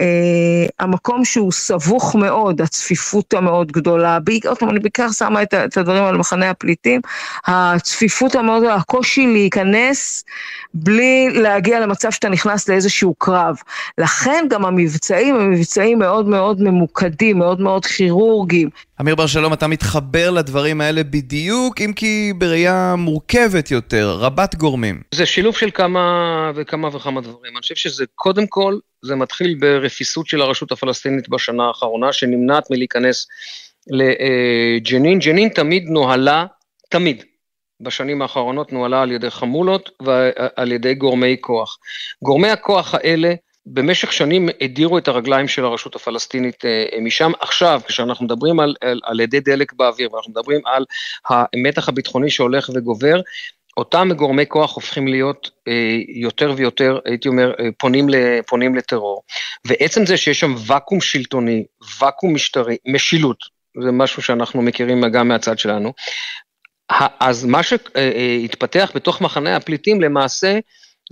אה, 0.00 0.66
המקום 0.78 1.24
שהוא 1.24 1.52
סבוך 1.52 2.14
מאוד, 2.14 2.60
הצפיפות. 2.60 3.01
הצפיפות 3.02 3.34
המאוד 3.34 3.72
גדולה, 3.72 4.18
עוד 4.46 4.58
פעם, 4.58 4.70
אני 4.70 4.80
בעיקר 4.80 5.10
שמה 5.10 5.42
את, 5.42 5.54
הדברים 5.76 6.04
על 6.04 6.16
מחנה 6.16 6.50
הפליטים, 6.50 7.00
הצפיפות 7.46 8.34
המאוד 8.34 8.58
גדולה, 8.62 8.74
הקושי 8.74 9.26
להיכנס 9.26 10.24
בלי 10.74 11.28
להגיע 11.30 11.80
למצב 11.80 12.10
שאתה 12.10 12.28
נכנס 12.28 12.68
לאיזשהו 12.68 13.14
קרב. 13.14 13.56
לכן 13.98 14.44
גם 14.50 14.64
המבצעים 14.64 15.34
הם 15.34 15.50
מבצעים 15.50 15.98
מאוד 15.98 16.28
מאוד 16.28 16.62
ממוקדים, 16.62 17.38
מאוד 17.38 17.60
מאוד 17.60 17.86
כירורגיים. 17.86 18.70
אמיר 19.00 19.14
בר 19.14 19.26
שלום, 19.26 19.52
אתה 19.52 19.66
מתחבר 19.66 20.30
לדברים 20.30 20.80
האלה 20.80 21.02
בדיוק, 21.02 21.80
אם 21.80 21.92
כי 21.96 22.32
בראייה 22.38 22.94
מורכבת 22.98 23.70
יותר, 23.70 24.16
רבת 24.20 24.54
גורמים. 24.54 25.00
זה 25.14 25.26
שילוב 25.26 25.56
של 25.56 25.70
כמה 25.70 26.50
וכמה 26.54 26.96
וכמה 26.96 27.20
דברים. 27.20 27.52
אני 27.54 27.62
חושב 27.62 27.74
שזה 27.74 28.04
קודם 28.14 28.46
כל, 28.46 28.78
זה 29.02 29.14
מתחיל 29.14 29.56
ברפיסות 29.60 30.26
של 30.26 30.42
הרשות 30.42 30.72
הפלסטינית 30.72 31.28
בשנה 31.28 31.64
האחרונה, 31.64 32.12
שנמנעת 32.12 32.70
מלהיכנס 32.70 33.26
לג'נין. 33.86 35.18
ג'נין 35.18 35.48
תמיד 35.48 35.84
נוהלה, 35.88 36.46
תמיד, 36.88 37.22
בשנים 37.82 38.22
האחרונות 38.22 38.72
נוהלה 38.72 39.02
על 39.02 39.12
ידי 39.12 39.30
חמולות 39.30 39.90
ועל 40.02 40.72
ידי 40.72 40.94
גורמי 40.94 41.36
כוח. 41.40 41.78
גורמי 42.22 42.48
הכוח 42.48 42.94
האלה, 42.94 43.34
במשך 43.66 44.12
שנים 44.12 44.48
הדירו 44.60 44.98
את 44.98 45.08
הרגליים 45.08 45.48
של 45.48 45.64
הרשות 45.64 45.96
הפלסטינית 45.96 46.64
אה, 46.64 47.00
משם. 47.00 47.32
עכשיו, 47.40 47.80
כשאנחנו 47.86 48.24
מדברים 48.24 48.60
על, 48.60 48.74
על, 48.80 49.00
על 49.04 49.20
אדי 49.20 49.40
דלק 49.40 49.72
באוויר, 49.72 50.14
ואנחנו 50.14 50.30
מדברים 50.30 50.60
על 50.66 50.84
המתח 51.28 51.88
הביטחוני 51.88 52.30
שהולך 52.30 52.70
וגובר, 52.74 53.20
אותם 53.76 54.08
גורמי 54.16 54.46
כוח 54.48 54.74
הופכים 54.74 55.08
להיות 55.08 55.50
אה, 55.68 55.96
יותר 56.08 56.54
ויותר, 56.56 56.98
הייתי 57.04 57.28
אומר, 57.28 57.52
אה, 57.60 57.68
פונים, 57.78 58.06
פונים 58.46 58.74
לטרור. 58.74 59.22
ועצם 59.64 60.06
זה 60.06 60.16
שיש 60.16 60.40
שם 60.40 60.54
ואקום 60.66 61.00
שלטוני, 61.00 61.64
ואקום 62.00 62.34
משטרי, 62.34 62.76
משילות, 62.86 63.38
זה 63.84 63.92
משהו 63.92 64.22
שאנחנו 64.22 64.62
מכירים 64.62 65.04
גם 65.12 65.28
מהצד 65.28 65.58
שלנו, 65.58 65.92
אז 67.20 67.44
מה 67.44 67.62
שהתפתח 67.62 68.92
בתוך 68.94 69.20
מחנה 69.20 69.56
הפליטים 69.56 70.00
למעשה, 70.00 70.58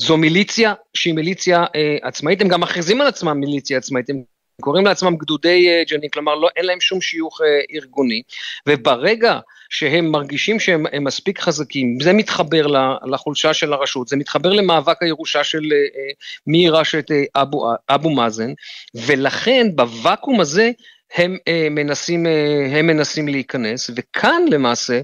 זו 0.00 0.16
מיליציה 0.16 0.74
שהיא 0.94 1.14
מיליציה 1.14 1.64
אה, 1.74 1.96
עצמאית, 2.02 2.40
הם 2.40 2.48
גם 2.48 2.61
מכריזים 2.61 3.00
על 3.00 3.06
עצמם 3.06 3.40
מיליציה 3.40 3.78
עצמאית, 3.78 4.11
הם 4.11 4.22
קוראים 4.61 4.87
לעצמם 4.87 5.16
גדודי 5.16 5.68
אה, 5.68 5.83
ג'נין, 5.90 6.11
כלומר 6.11 6.35
לא, 6.35 6.48
אין 6.56 6.64
להם 6.64 6.80
שום 6.80 7.00
שיוך 7.00 7.40
אה, 7.40 7.76
ארגוני, 7.76 8.22
וברגע 8.68 9.38
שהם 9.70 10.11
מרגישים 10.11 10.61
שהם 10.61 10.85
מספיק 11.00 11.40
חזקים, 11.40 11.98
זה 12.02 12.12
מתחבר 12.12 12.66
לחולשה 13.11 13.54
של 13.54 13.72
הרשות, 13.72 14.09
זה 14.09 14.16
מתחבר 14.16 14.52
למאבק 14.52 15.02
הירושה 15.02 15.44
של 15.44 15.62
אה, 15.72 15.76
אה 15.76 16.12
מי 16.46 16.59
יירש 16.59 16.94
את 16.94 17.11
אה, 17.11 17.42
אבו, 17.42 17.70
אבו 17.88 18.11
מאזן, 18.11 18.52
ולכן 18.94 19.66
בוואקום 19.74 20.40
הזה 20.40 20.70
הם, 21.14 21.37
אה, 21.48 21.68
מנסים, 21.70 22.26
אה, 22.26 22.78
הם 22.78 22.87
מנסים 22.87 23.28
להיכנס, 23.28 23.90
וכאן 23.96 24.42
למעשה 24.50 25.00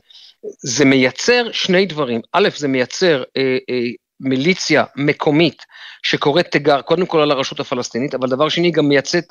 זה 0.62 0.84
מייצר 0.84 1.52
שני 1.52 1.86
דברים, 1.86 2.20
א', 2.32 2.48
זה 2.56 2.68
מייצר 2.68 3.22
אה, 3.36 3.42
אה, 3.70 3.90
מיליציה 4.20 4.84
מקומית 4.96 5.62
שקוראת 6.02 6.46
תיגר 6.46 6.82
קודם 6.82 7.06
כל 7.06 7.20
על 7.20 7.30
הרשות 7.30 7.60
הפלסטינית, 7.60 8.14
אבל 8.14 8.28
דבר 8.28 8.48
שני 8.48 8.70
גם 8.70 8.88
מייצאת 8.88 9.24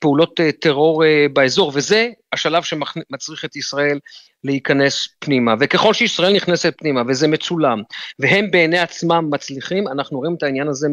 פעולות 0.00 0.40
אה, 0.40 0.52
טרור 0.52 1.04
באזור, 1.32 1.72
וזה 1.74 2.08
השלב 2.32 2.62
שמצריך 2.62 3.44
את 3.44 3.56
ישראל 3.56 3.98
להיכנס 4.46 5.08
פנימה. 5.18 5.54
וככל 5.60 5.94
שישראל 5.94 6.36
נכנסת 6.36 6.74
פנימה, 6.78 7.02
וזה 7.08 7.28
מצולם, 7.28 7.82
והם 8.18 8.50
בעיני 8.50 8.78
עצמם 8.78 9.28
מצליחים, 9.30 9.88
אנחנו 9.88 10.18
רואים 10.18 10.34
את 10.34 10.42
העניין 10.42 10.68
הזה 10.68 10.88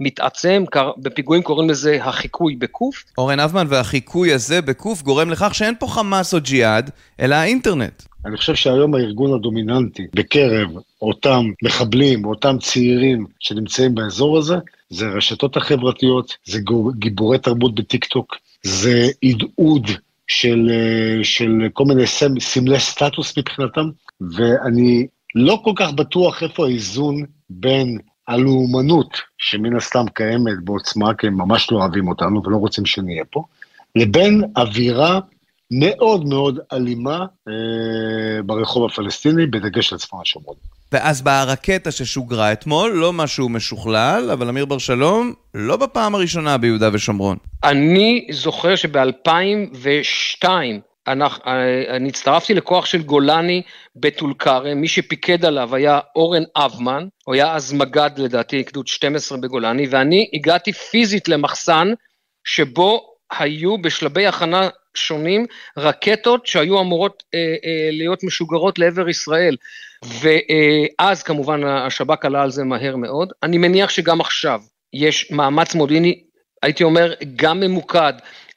מתעצם, 0.00 0.64
בפיגועים 0.98 1.42
קוראים 1.42 1.70
לזה 1.70 1.98
החיקוי 2.04 2.56
בקוף. 2.56 3.04
אורן 3.18 3.40
אבמן, 3.40 3.66
והחיקוי 3.68 4.32
הזה 4.32 4.62
בקוף 4.62 5.02
גורם 5.02 5.30
לכך 5.30 5.54
שאין 5.54 5.74
פה 5.78 5.86
חמאס 5.86 6.34
או 6.34 6.40
ג'יהאד, 6.40 6.90
אלא 7.20 7.34
האינטרנט. 7.34 8.02
אני 8.26 8.36
חושב 8.36 8.54
שהיום 8.54 8.94
הארגון 8.94 9.34
הדומיננטי 9.34 10.06
בקרב 10.14 10.70
אותם 11.02 11.44
מחבלים, 11.62 12.24
אותם 12.24 12.56
צעירים 12.60 13.26
שנמצאים 13.40 13.94
באזור 13.94 14.38
הזה, 14.38 14.54
זה 14.90 15.06
הרשתות 15.06 15.56
החברתיות, 15.56 16.36
זה 16.44 16.58
גיבורי 16.98 17.38
תרבות 17.38 17.74
בטיקטוק, 17.74 18.36
זה 18.62 19.08
הדהוד 19.22 19.90
של, 20.28 20.70
אה, 20.70 21.24
של 21.24 21.68
כל 21.72 21.84
מיני 21.84 22.06
סמלי 22.40 22.80
סטטוס 22.80 23.38
מבחינתם, 23.38 23.90
ואני 24.20 25.06
לא 25.34 25.60
כל 25.64 25.72
כך 25.76 25.92
בטוח 25.92 26.42
איפה 26.42 26.66
האיזון 26.66 27.24
בין 27.50 27.98
הלאומנות, 28.28 29.18
שמן 29.38 29.76
הסתם 29.76 30.04
קיימת 30.14 30.64
בעוצמה, 30.64 31.14
כי 31.14 31.26
הם 31.26 31.34
ממש 31.34 31.72
לא 31.72 31.76
אוהבים 31.76 32.08
אותנו 32.08 32.42
ולא 32.44 32.56
רוצים 32.56 32.86
שנהיה 32.86 33.24
פה, 33.30 33.44
לבין 33.96 34.44
אווירה 34.56 35.20
מאוד 35.70 36.24
מאוד 36.28 36.58
אלימה 36.72 37.26
אה, 37.48 38.42
ברחוב 38.42 38.90
הפלסטיני, 38.90 39.46
בדגש 39.46 39.92
על 39.92 39.98
צפון 39.98 40.20
השומרון. 40.22 40.56
ואז 40.92 41.22
באה 41.22 41.40
הרקטה 41.40 41.90
ששוגרה 41.90 42.52
אתמול, 42.52 42.90
לא 42.90 43.12
משהו 43.12 43.48
משוכלל, 43.48 44.30
אבל 44.32 44.48
אמיר 44.48 44.64
בר 44.64 44.78
שלום, 44.78 45.32
לא 45.54 45.76
בפעם 45.76 46.14
הראשונה 46.14 46.58
ביהודה 46.58 46.90
ושומרון. 46.92 47.36
אני 47.64 48.26
זוכר 48.30 48.76
שב-2002, 48.76 50.48
אני, 51.08 51.24
אני 51.88 52.08
הצטרפתי 52.08 52.54
לכוח 52.54 52.86
של 52.86 53.02
גולני 53.02 53.62
בטול 53.96 54.34
כרם, 54.38 54.80
מי 54.80 54.88
שפיקד 54.88 55.44
עליו 55.44 55.74
היה 55.74 56.00
אורן 56.16 56.42
אבמן, 56.56 57.06
הוא 57.24 57.34
היה 57.34 57.54
אז 57.54 57.72
מג"ד 57.72 58.10
לדעתי, 58.16 58.62
גדוד 58.62 58.86
12 58.86 59.38
בגולני, 59.38 59.86
ואני 59.90 60.30
הגעתי 60.34 60.72
פיזית 60.72 61.28
למחסן 61.28 61.92
שבו 62.44 63.14
היו 63.38 63.82
בשלבי 63.82 64.26
הכנה 64.26 64.68
שונים 64.98 65.46
רקטות 65.76 66.46
שהיו 66.46 66.80
אמורות 66.80 67.22
אה, 67.34 67.38
אה, 67.38 67.88
להיות 67.92 68.24
משוגרות 68.24 68.78
לעבר 68.78 69.08
ישראל. 69.08 69.56
ואז 70.02 71.22
כמובן 71.22 71.64
השב"כ 71.64 72.24
עלה 72.24 72.42
על 72.42 72.50
זה 72.50 72.64
מהר 72.64 72.96
מאוד. 72.96 73.32
אני 73.42 73.58
מניח 73.58 73.90
שגם 73.90 74.20
עכשיו 74.20 74.60
יש 74.92 75.30
מאמץ 75.30 75.74
מודיעיני, 75.74 76.22
הייתי 76.62 76.84
אומר, 76.84 77.14
גם 77.36 77.60
ממוקד, 77.60 78.12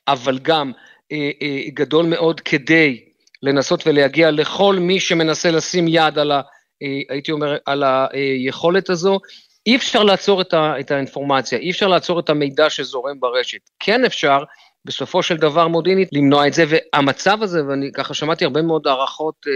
אבל 0.08 0.40
גם 0.42 0.72
אה, 1.12 1.32
אה, 1.42 1.62
גדול 1.74 2.06
מאוד 2.06 2.40
כדי 2.42 3.00
לנסות 3.44 3.88
ולהגיע 3.88 4.32
לכל 4.32 4.76
מי 4.80 5.00
שמנסה 5.00 5.52
לשים 5.52 5.88
יד 5.88 6.20
על 6.20 6.32
ה... 6.32 6.42
אה, 6.84 7.02
הייתי 7.10 7.32
אומר, 7.32 7.58
על 7.66 7.84
היכולת 7.84 8.90
הזו. 8.90 9.20
אי 9.66 9.76
אפשר 9.76 10.04
לעצור 10.04 10.42
את, 10.42 10.54
ה, 10.54 10.80
את 10.80 10.92
האינפורמציה, 10.92 11.60
אי 11.60 11.72
אפשר 11.72 11.88
לעצור 11.88 12.20
את 12.20 12.30
המידע 12.30 12.70
שזורם 12.70 13.20
ברשת. 13.20 13.70
כן 13.80 14.06
אפשר 14.06 14.44
בסופו 14.86 15.24
של 15.24 15.38
דבר 15.38 15.68
מודיעינית 15.68 16.10
למנוע 16.12 16.48
את 16.48 16.54
זה, 16.54 16.64
והמצב 16.68 17.44
הזה, 17.44 17.66
ואני 17.66 17.92
ככה 17.92 18.14
שמעתי 18.14 18.46
הרבה 18.46 18.62
מאוד 18.62 18.88
הערכות 18.88 19.36
אה, 19.48 19.52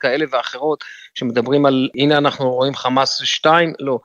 כאלה 0.00 0.24
ואחרות, 0.30 0.84
שמדברים 1.14 1.66
על, 1.66 1.88
הנה 1.94 2.18
אנחנו 2.18 2.50
רואים 2.54 2.74
חמאס 2.74 3.22
2, 3.24 3.72
לא. 3.80 3.98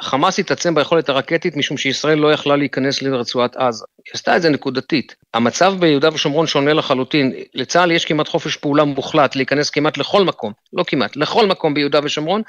חמאס 0.00 0.38
התעצם 0.38 0.74
ביכולת 0.74 1.08
הרקטית 1.08 1.56
משום 1.56 1.76
שישראל 1.76 2.18
לא 2.18 2.32
יכלה 2.32 2.56
להיכנס 2.56 3.02
לרצועת 3.02 3.56
עזה. 3.56 3.84
היא 4.06 4.10
עשתה 4.14 4.36
את 4.36 4.42
זה 4.42 4.50
נקודתית. 4.50 5.14
המצב 5.34 5.74
ביהודה 5.78 6.08
ושומרון 6.14 6.46
שונה 6.46 6.72
לחלוטין. 6.72 7.32
לצה"ל 7.54 7.90
יש 7.90 8.04
כמעט 8.04 8.28
חופש 8.28 8.56
פעולה 8.56 8.84
מוחלט 8.84 9.36
להיכנס 9.36 9.70
כמעט 9.70 9.98
לכל 9.98 10.24
מקום, 10.24 10.52
לא 10.72 10.84
כמעט, 10.86 11.16
לכל 11.16 11.46
מקום 11.46 11.74
ביהודה 11.74 12.00
ושומרון, 12.04 12.42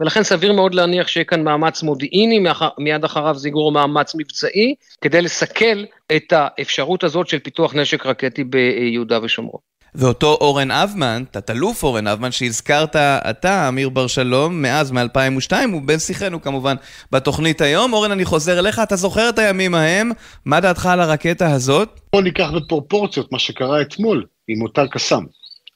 ולכן 0.00 0.22
סביר 0.22 0.52
מאוד 0.52 0.74
להניח 0.74 1.08
שיהיה 1.08 1.24
כאן 1.24 1.44
מאמץ 1.44 1.82
מודיעיני, 1.82 2.44
מיד 2.78 3.04
אחריו 3.04 3.34
זה 3.34 3.48
יגרור 3.48 3.72
מאמץ 3.72 4.14
מבצעי, 4.14 4.74
כדי 5.00 5.22
לסכל 5.22 5.84
את 6.16 6.32
האפשרות 6.32 7.04
הזאת 7.04 7.28
של 7.28 7.38
פיתוח 7.38 7.74
נשק 7.74 8.06
רקטי 8.06 8.44
ביהודה 8.44 9.18
ושומרון. 9.22 9.67
ואותו 9.94 10.38
אורן 10.40 10.70
אבמן, 10.70 11.24
תת-אלוף 11.30 11.82
אורן 11.82 12.06
אבמן, 12.06 12.32
שהזכרת 12.32 12.96
אתה, 12.96 13.68
אמיר 13.68 13.88
בר 13.88 14.06
שלום, 14.06 14.62
מאז, 14.62 14.90
מ-2002, 14.92 15.52
הוא 15.72 15.82
בין 15.84 15.98
שיחנו 15.98 16.42
כמובן 16.42 16.76
בתוכנית 17.12 17.60
היום. 17.60 17.92
אורן, 17.92 18.10
אני 18.10 18.24
חוזר 18.24 18.58
אליך, 18.58 18.80
אתה 18.82 18.96
זוכר 18.96 19.28
את 19.28 19.38
הימים 19.38 19.74
ההם, 19.74 20.10
מה 20.44 20.60
דעתך 20.60 20.86
על 20.86 21.00
הרקטה 21.00 21.52
הזאת? 21.52 22.00
בוא 22.12 22.22
ניקח 22.22 22.50
בפרופורציות 22.56 23.32
מה 23.32 23.38
שקרה 23.38 23.82
אתמול 23.82 24.26
עם 24.48 24.62
אותה 24.62 24.86
קסאם. 24.86 25.24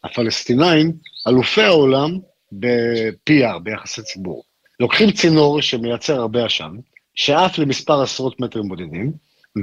הפלסטינאים, 0.05 0.93
אלופי 1.29 1.63
העולם 1.63 2.19
ב-PR, 2.53 3.59
ביחסי 3.63 4.03
ציבור. 4.03 4.45
לוקחים 4.81 5.11
צינור 5.11 5.61
שמייצר 5.61 6.21
הרבה 6.21 6.45
עשן, 6.45 6.71
שאף 7.15 7.59
למספר 7.59 8.03
עשרות 8.03 8.41
מטרים 8.41 8.69
בודדים, 8.69 9.13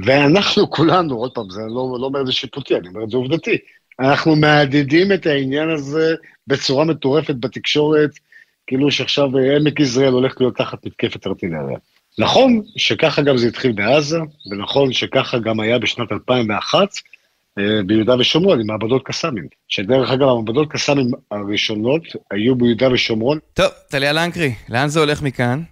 ואנחנו 0.04 0.70
כולנו, 0.70 1.16
עוד 1.16 1.32
פעם, 1.34 1.50
זה 1.50 1.60
לא, 1.60 1.96
לא 2.00 2.06
אומר 2.06 2.20
את 2.20 2.26
זה 2.26 2.32
שיפוטי, 2.32 2.76
אני 2.76 2.88
אומר 2.88 3.04
את 3.04 3.10
זה 3.10 3.16
עובדתי, 3.16 3.56
אנחנו 4.00 4.36
מהדהדים 4.36 5.12
את 5.12 5.26
העניין 5.26 5.70
הזה 5.70 6.14
בצורה 6.46 6.84
מטורפת 6.84 7.34
בתקשורת, 7.40 8.10
כאילו 8.66 8.90
שעכשיו 8.90 9.28
עמק 9.56 9.80
יזרעאל 9.80 10.12
הולך 10.12 10.34
להיות 10.40 10.56
תחת 10.56 10.86
מתקפת 10.86 11.26
ארטילריה. 11.26 11.78
נכון 12.18 12.62
שככה 12.76 13.22
גם 13.22 13.36
זה 13.36 13.46
התחיל 13.46 13.72
בעזה, 13.72 14.18
ונכון 14.50 14.92
שככה 14.92 15.38
גם 15.38 15.60
היה 15.60 15.78
בשנת 15.78 16.12
2001 16.12 16.88
אה, 17.58 17.82
ביהודה 17.86 18.14
ושומרון 18.18 18.60
עם 18.60 18.66
מעבדות 18.66 19.02
קסאמים, 19.04 19.46
שדרך 19.68 20.10
אגב 20.10 20.28
המעבדות 20.28 20.72
קסאמים 20.72 21.10
הראשונות 21.30 22.02
היו 22.30 22.54
ביהודה 22.54 22.92
ושומרון. 22.92 23.38
טוב, 23.54 23.66
טליה 23.88 24.12
לנקרי, 24.12 24.54
לאן 24.68 24.88
זה 24.88 25.00
הולך 25.00 25.22
מכאן? 25.22 25.62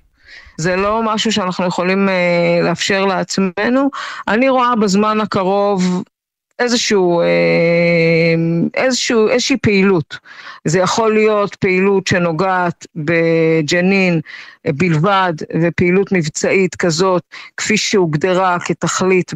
זה 0.59 0.77
לא 0.77 1.01
משהו 1.05 1.33
שאנחנו 1.33 1.67
יכולים 1.67 2.09
אה, 2.09 2.61
לאפשר 2.63 3.05
לעצמנו. 3.05 3.91
אני 4.29 4.49
רואה 4.49 4.77
בזמן 4.77 5.21
הקרוב 5.21 6.03
איזשהו, 6.59 7.21
אה, 7.21 7.27
איזשהו, 8.75 9.29
איזושהי 9.29 9.57
פעילות. 9.57 10.19
זה 10.65 10.79
יכול 10.79 11.15
להיות 11.15 11.55
פעילות 11.55 12.07
שנוגעת 12.07 12.87
בג'נין 12.97 14.21
בלבד, 14.67 15.33
ופעילות 15.63 16.13
מבצעית 16.13 16.75
כזאת, 16.75 17.23
כפי 17.57 17.77
שהוגדרה 17.77 18.57
כתכלית 18.65 19.33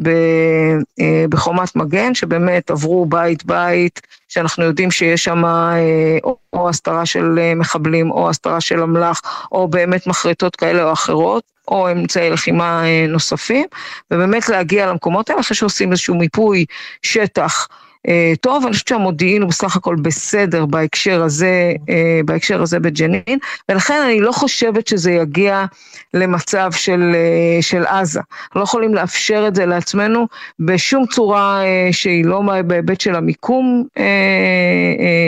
אה, 1.01 1.25
בחומת 1.29 1.77
מגן, 1.77 2.15
שבאמת 2.15 2.71
עברו 2.71 3.07
בית-בית, 3.07 4.01
שאנחנו 4.29 4.65
יודעים 4.65 4.91
שיש 4.91 5.25
שם 5.25 5.45
אה, 5.45 6.19
או 6.53 6.69
הסתרה 6.69 7.07
של 7.07 7.53
מחבלים, 7.57 8.11
או 8.11 8.31
הסתרה 8.31 8.61
של 8.61 8.83
אמל"ח, 8.83 9.21
או 9.53 9.69
באמת 9.69 10.07
מחרטות 10.07 10.57
כאלה 10.57 10.85
או 10.85 10.93
אחרות. 10.93 11.53
או 11.73 11.91
אמצעי 11.93 12.31
לחימה 12.31 12.83
נוספים, 13.09 13.67
ובאמת 14.11 14.49
להגיע 14.49 14.87
למקומות 14.87 15.31
האלה 15.31 15.41
אחרי 15.41 15.57
שעושים 15.57 15.93
איזשהו 15.93 16.15
מיפוי 16.15 16.65
שטח. 17.03 17.69
אה, 18.09 18.33
טוב, 18.41 18.65
אני 18.65 18.73
חושבת 18.73 18.89
שהמודיעין 18.89 19.43
הוא 19.43 19.51
בסך 19.51 19.77
הכל 19.77 19.97
בסדר 20.03 20.67
בהקשר 20.67 21.23
הזה, 21.23 21.73
אה, 21.89 22.21
בהקשר 22.25 22.63
הזה 22.63 22.79
בג'נין, 22.79 23.39
ולכן 23.69 24.03
אני 24.05 24.21
לא 24.21 24.33
חושבת 24.33 24.87
שזה 24.87 25.11
יגיע 25.11 25.65
למצב 26.15 26.73
של, 26.73 27.13
אה, 27.15 27.63
של 27.63 27.85
עזה. 27.87 28.21
לא 28.57 28.63
יכולים 28.63 28.95
לאפשר 28.95 29.45
את 29.49 29.55
זה 29.55 29.67
לעצמנו 29.67 30.27
בשום 30.61 31.07
צורה 31.07 31.63
שהיא 31.93 32.25
לא 32.25 32.43
בהיבט 32.67 33.01
של 33.01 33.15
המיקום, 33.15 33.85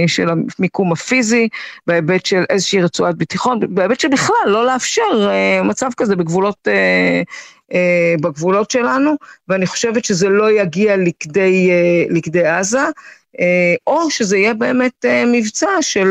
של 0.06 0.28
המיקום 0.30 0.92
הפיזי, 0.92 1.48
בהיבט 1.86 2.26
של 2.26 2.44
איזושהי 2.50 2.82
רצועת 2.82 3.14
ביטחון, 3.16 3.60
בהיבט 3.68 4.00
של 4.00 4.08
בכלל 4.08 4.36
לא 4.46 4.66
לאפשר 4.66 5.30
מצב 5.64 5.90
כזה 5.96 6.16
בגבולות 6.16 6.68
אה, 7.72 8.14
בגבולות 8.20 8.70
שלנו, 8.70 9.16
ואני 9.48 9.66
חושבת 9.66 10.04
שזה 10.04 10.28
לא 10.28 10.50
יגיע 10.50 10.96
לכדי, 10.96 11.70
אה, 11.70 12.04
לכדי 12.10 12.46
עזה. 12.46 12.84
אה, 13.40 13.74
או 13.86 14.10
שזה 14.10 14.36
יהיה 14.36 14.54
באמת 14.54 15.04
מבצע 15.26 15.68
של 15.80 16.08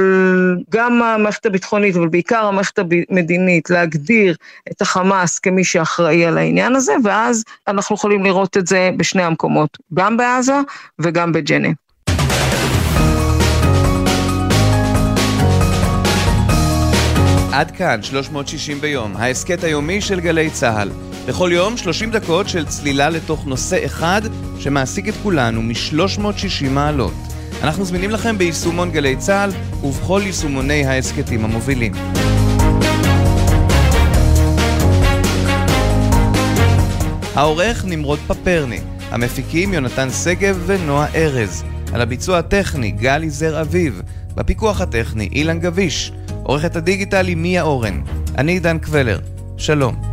גם 0.70 1.02
המערכת 1.02 1.46
הביטחונית, 1.46 1.96
אבל 1.96 2.08
בעיקר 2.08 2.46
המערכת 2.46 2.80
המדינית, 2.80 3.70
להגדיר 3.70 4.36
את 4.72 4.82
החמאס 4.82 5.40
כמי 5.40 5.64
שאחראי 5.64 6.26
על 6.26 6.38
העניין 6.38 6.76
הזה, 6.76 6.94
ואז 7.04 7.44
אנחנו 7.68 7.96
יכולים 7.96 8.24
לראות 8.24 8.58
את 8.58 8.68
זה 8.68 8.90
בשני 8.98 9.24
המקומות, 9.24 9.78
גם 9.94 10.18
בעזה 10.18 10.60
וגם 11.00 11.32
בג'נב. 11.32 11.74
עד 17.54 17.72
כאן 17.72 18.04
360 18.04 18.82
ביום, 18.82 19.16
ההסכת 19.16 19.64
היומי 19.64 20.02
של 20.02 20.20
גלי 20.20 20.50
צה"ל. 20.50 21.03
בכל 21.28 21.50
יום 21.54 21.78
30 21.78 22.12
דקות 22.12 22.50
של 22.50 22.66
צלילה 22.66 23.10
לתוך 23.10 23.46
נושא 23.46 23.86
אחד 23.86 24.22
שמעסיק 24.60 25.08
את 25.08 25.14
כולנו 25.24 25.62
מ-360 25.62 26.70
מעלות. 26.70 27.14
אנחנו 27.64 27.86
זמינים 27.86 28.10
לכם 28.10 28.38
ביישומון 28.38 28.92
גלי 28.92 29.16
צה"ל 29.16 29.52
ובכל 29.84 30.22
יישומוני 30.24 30.86
ההסכתים 30.86 31.46
המובילים. 31.46 31.92
העורך 37.36 37.86
נמרוד 37.86 38.20
פפרני, 38.28 38.80
המפיקים 39.12 39.74
יונתן 39.74 40.10
שגב 40.24 40.64
ונועה 40.66 41.08
ארז, 41.16 41.64
על 41.94 42.02
הביצוע 42.02 42.38
הטכני 42.38 42.92
גלי 42.92 43.30
זר 43.30 43.62
אביב, 43.62 44.02
בפיקוח 44.36 44.82
הטכני 44.82 45.30
אילן 45.32 45.60
גביש, 45.60 46.12
עורכת 46.44 46.76
הדיגיטל 46.76 47.28
היא 47.28 47.38
מיה 47.38 47.62
אורן, 47.62 48.02
אני 48.38 48.52
עידן 48.52 48.78
קבלר, 48.78 49.20
שלום. 49.58 50.13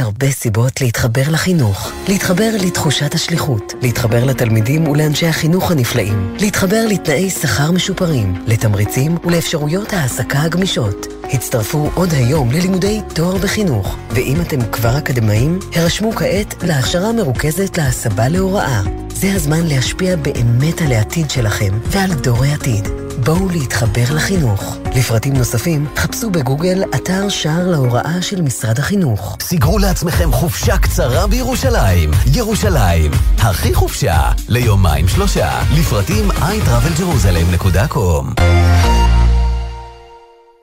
הרבה 0.00 0.30
סיבות 0.30 0.80
להתחבר 0.80 1.22
לחינוך, 1.30 1.92
להתחבר 2.08 2.50
לתחושת 2.64 3.14
השליחות, 3.14 3.72
להתחבר 3.82 4.24
לתלמידים 4.24 4.88
ולאנשי 4.88 5.26
החינוך 5.26 5.70
הנפלאים, 5.70 6.36
להתחבר 6.40 6.86
לתנאי 6.88 7.30
שכר 7.30 7.70
משופרים, 7.70 8.42
לתמריצים 8.46 9.16
ולאפשרויות 9.24 9.92
העסקה 9.92 10.42
הגמישות. 10.42 11.06
הצטרפו 11.32 11.90
עוד 11.94 12.12
היום 12.12 12.50
ללימודי 12.50 13.00
תואר 13.14 13.36
בחינוך, 13.36 13.96
ואם 14.10 14.40
אתם 14.40 14.70
כבר 14.72 14.98
אקדמאים, 14.98 15.58
הרשמו 15.74 16.12
כעת 16.12 16.54
להכשרה 16.62 17.12
מרוכזת 17.12 17.78
להסבה 17.78 18.28
להוראה. 18.28 18.82
זה 19.14 19.32
הזמן 19.32 19.66
להשפיע 19.66 20.16
באמת 20.16 20.82
על 20.82 20.92
העתיד 20.92 21.30
שלכם 21.30 21.78
ועל 21.84 22.14
דור 22.14 22.44
העתיד. 22.44 23.07
בואו 23.28 23.48
להתחבר 23.48 24.14
לחינוך. 24.14 24.76
לפרטים 24.96 25.36
נוספים, 25.36 25.86
חפשו 25.96 26.30
בגוגל 26.30 26.82
אתר 26.94 27.28
שער 27.28 27.70
להוראה 27.70 28.22
של 28.22 28.42
משרד 28.42 28.78
החינוך. 28.78 29.36
סגרו 29.40 29.78
לעצמכם 29.78 30.32
חופשה 30.32 30.78
קצרה 30.78 31.26
בירושלים. 31.26 32.10
ירושלים, 32.34 33.10
הכי 33.38 33.74
חופשה, 33.74 34.32
ליומיים 34.48 35.08
שלושה. 35.08 35.60
לפרטים 35.78 36.30
iTravelJerusalem.com 36.30 38.97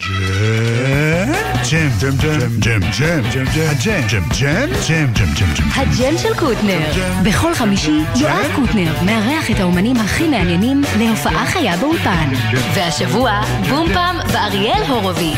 ג'ם, 0.06 1.90
ג'ם, 2.02 2.18
ג'ם, 2.18 2.40
ג'ם, 2.60 2.80
ג'ם, 2.98 3.22
ג'ם, 3.34 3.46
הג'ם, 3.48 4.02
ג'ם, 4.08 4.24
ג'ם, 4.40 4.70
ג'ם, 4.88 5.14
ג'ם, 5.14 5.34
ג'ם, 5.34 5.54
ג'ם. 5.56 5.70
הג'ם 5.76 6.18
של 6.18 6.34
קוטנר. 6.40 6.80
בכל 7.24 7.54
חמישי, 7.56 8.00
יואב 8.16 8.52
קוטנר 8.56 8.94
מארח 9.06 9.52
את 9.52 9.60
האומנים 9.60 9.96
הכי 9.96 10.28
מעניינים 10.28 10.82
להופעה 11.00 11.46
חיה 11.46 11.78
באולפן. 11.78 12.30
והשבוע, 12.74 13.42
בום 13.70 13.88
פעם 13.94 14.16
ואריאל 14.28 14.84
הורוביץ. 14.88 15.38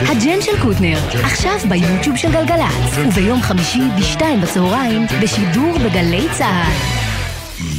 הג'ם 0.00 0.40
של 0.40 0.62
קוטנר, 0.62 0.98
עכשיו 1.24 1.58
ביוטיוב 1.68 2.16
של 2.16 2.32
גלגלצ, 2.32 2.98
וביום 2.98 3.42
חמישי 3.42 3.82
בשתיים 3.98 4.40
בצהריים, 4.40 5.06
בשידור 5.22 5.78
בגלי 5.78 6.26
צה"ל. 6.32 6.72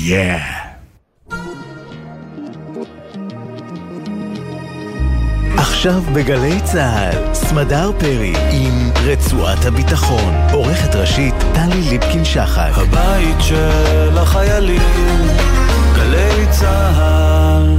יאה. 0.03 0.60
עכשיו 5.81 6.01
בגלי 6.13 6.61
צה"ל, 6.63 7.33
סמדר 7.33 7.91
פרי 7.99 8.33
עם 8.51 8.91
רצועת 9.05 9.65
הביטחון. 9.65 10.33
עורכת 10.53 10.95
ראשית 10.95 11.33
טלי 11.53 11.81
ליפקין-שחק. 11.89 12.71
הבית 12.75 13.35
של 13.39 14.17
החיילים, 14.17 14.81
גלי 15.95 16.45
צה"ל. 16.51 17.77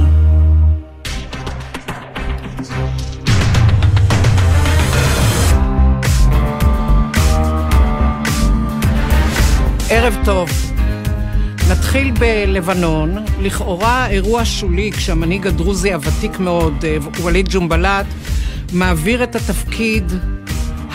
ערב 9.89 10.17
טוב. 10.25 10.72
נתחיל 11.73 12.11
בלבנון, 12.11 13.15
לכאורה 13.41 14.07
אירוע 14.07 14.45
שולי 14.45 14.91
כשהמנהיג 14.91 15.47
הדרוזי 15.47 15.93
הוותיק 15.93 16.39
מאוד, 16.39 16.85
אה, 16.85 16.97
ווליד 17.19 17.47
ג'ומבלט, 17.49 18.05
מעביר 18.73 19.23
את 19.23 19.35
התפקיד 19.35 20.11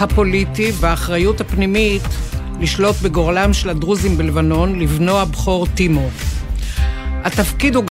הפוליטי 0.00 0.72
והאחריות 0.80 1.40
הפנימית 1.40 2.02
לשלוט 2.60 2.96
בגורלם 3.02 3.52
של 3.52 3.70
הדרוזים 3.70 4.16
בלבנון 4.18 4.80
לבנו 4.80 5.18
הבכור 5.18 5.66
טימו. 5.66 6.08
התפקיד 7.24 7.74
הוא 7.74 7.84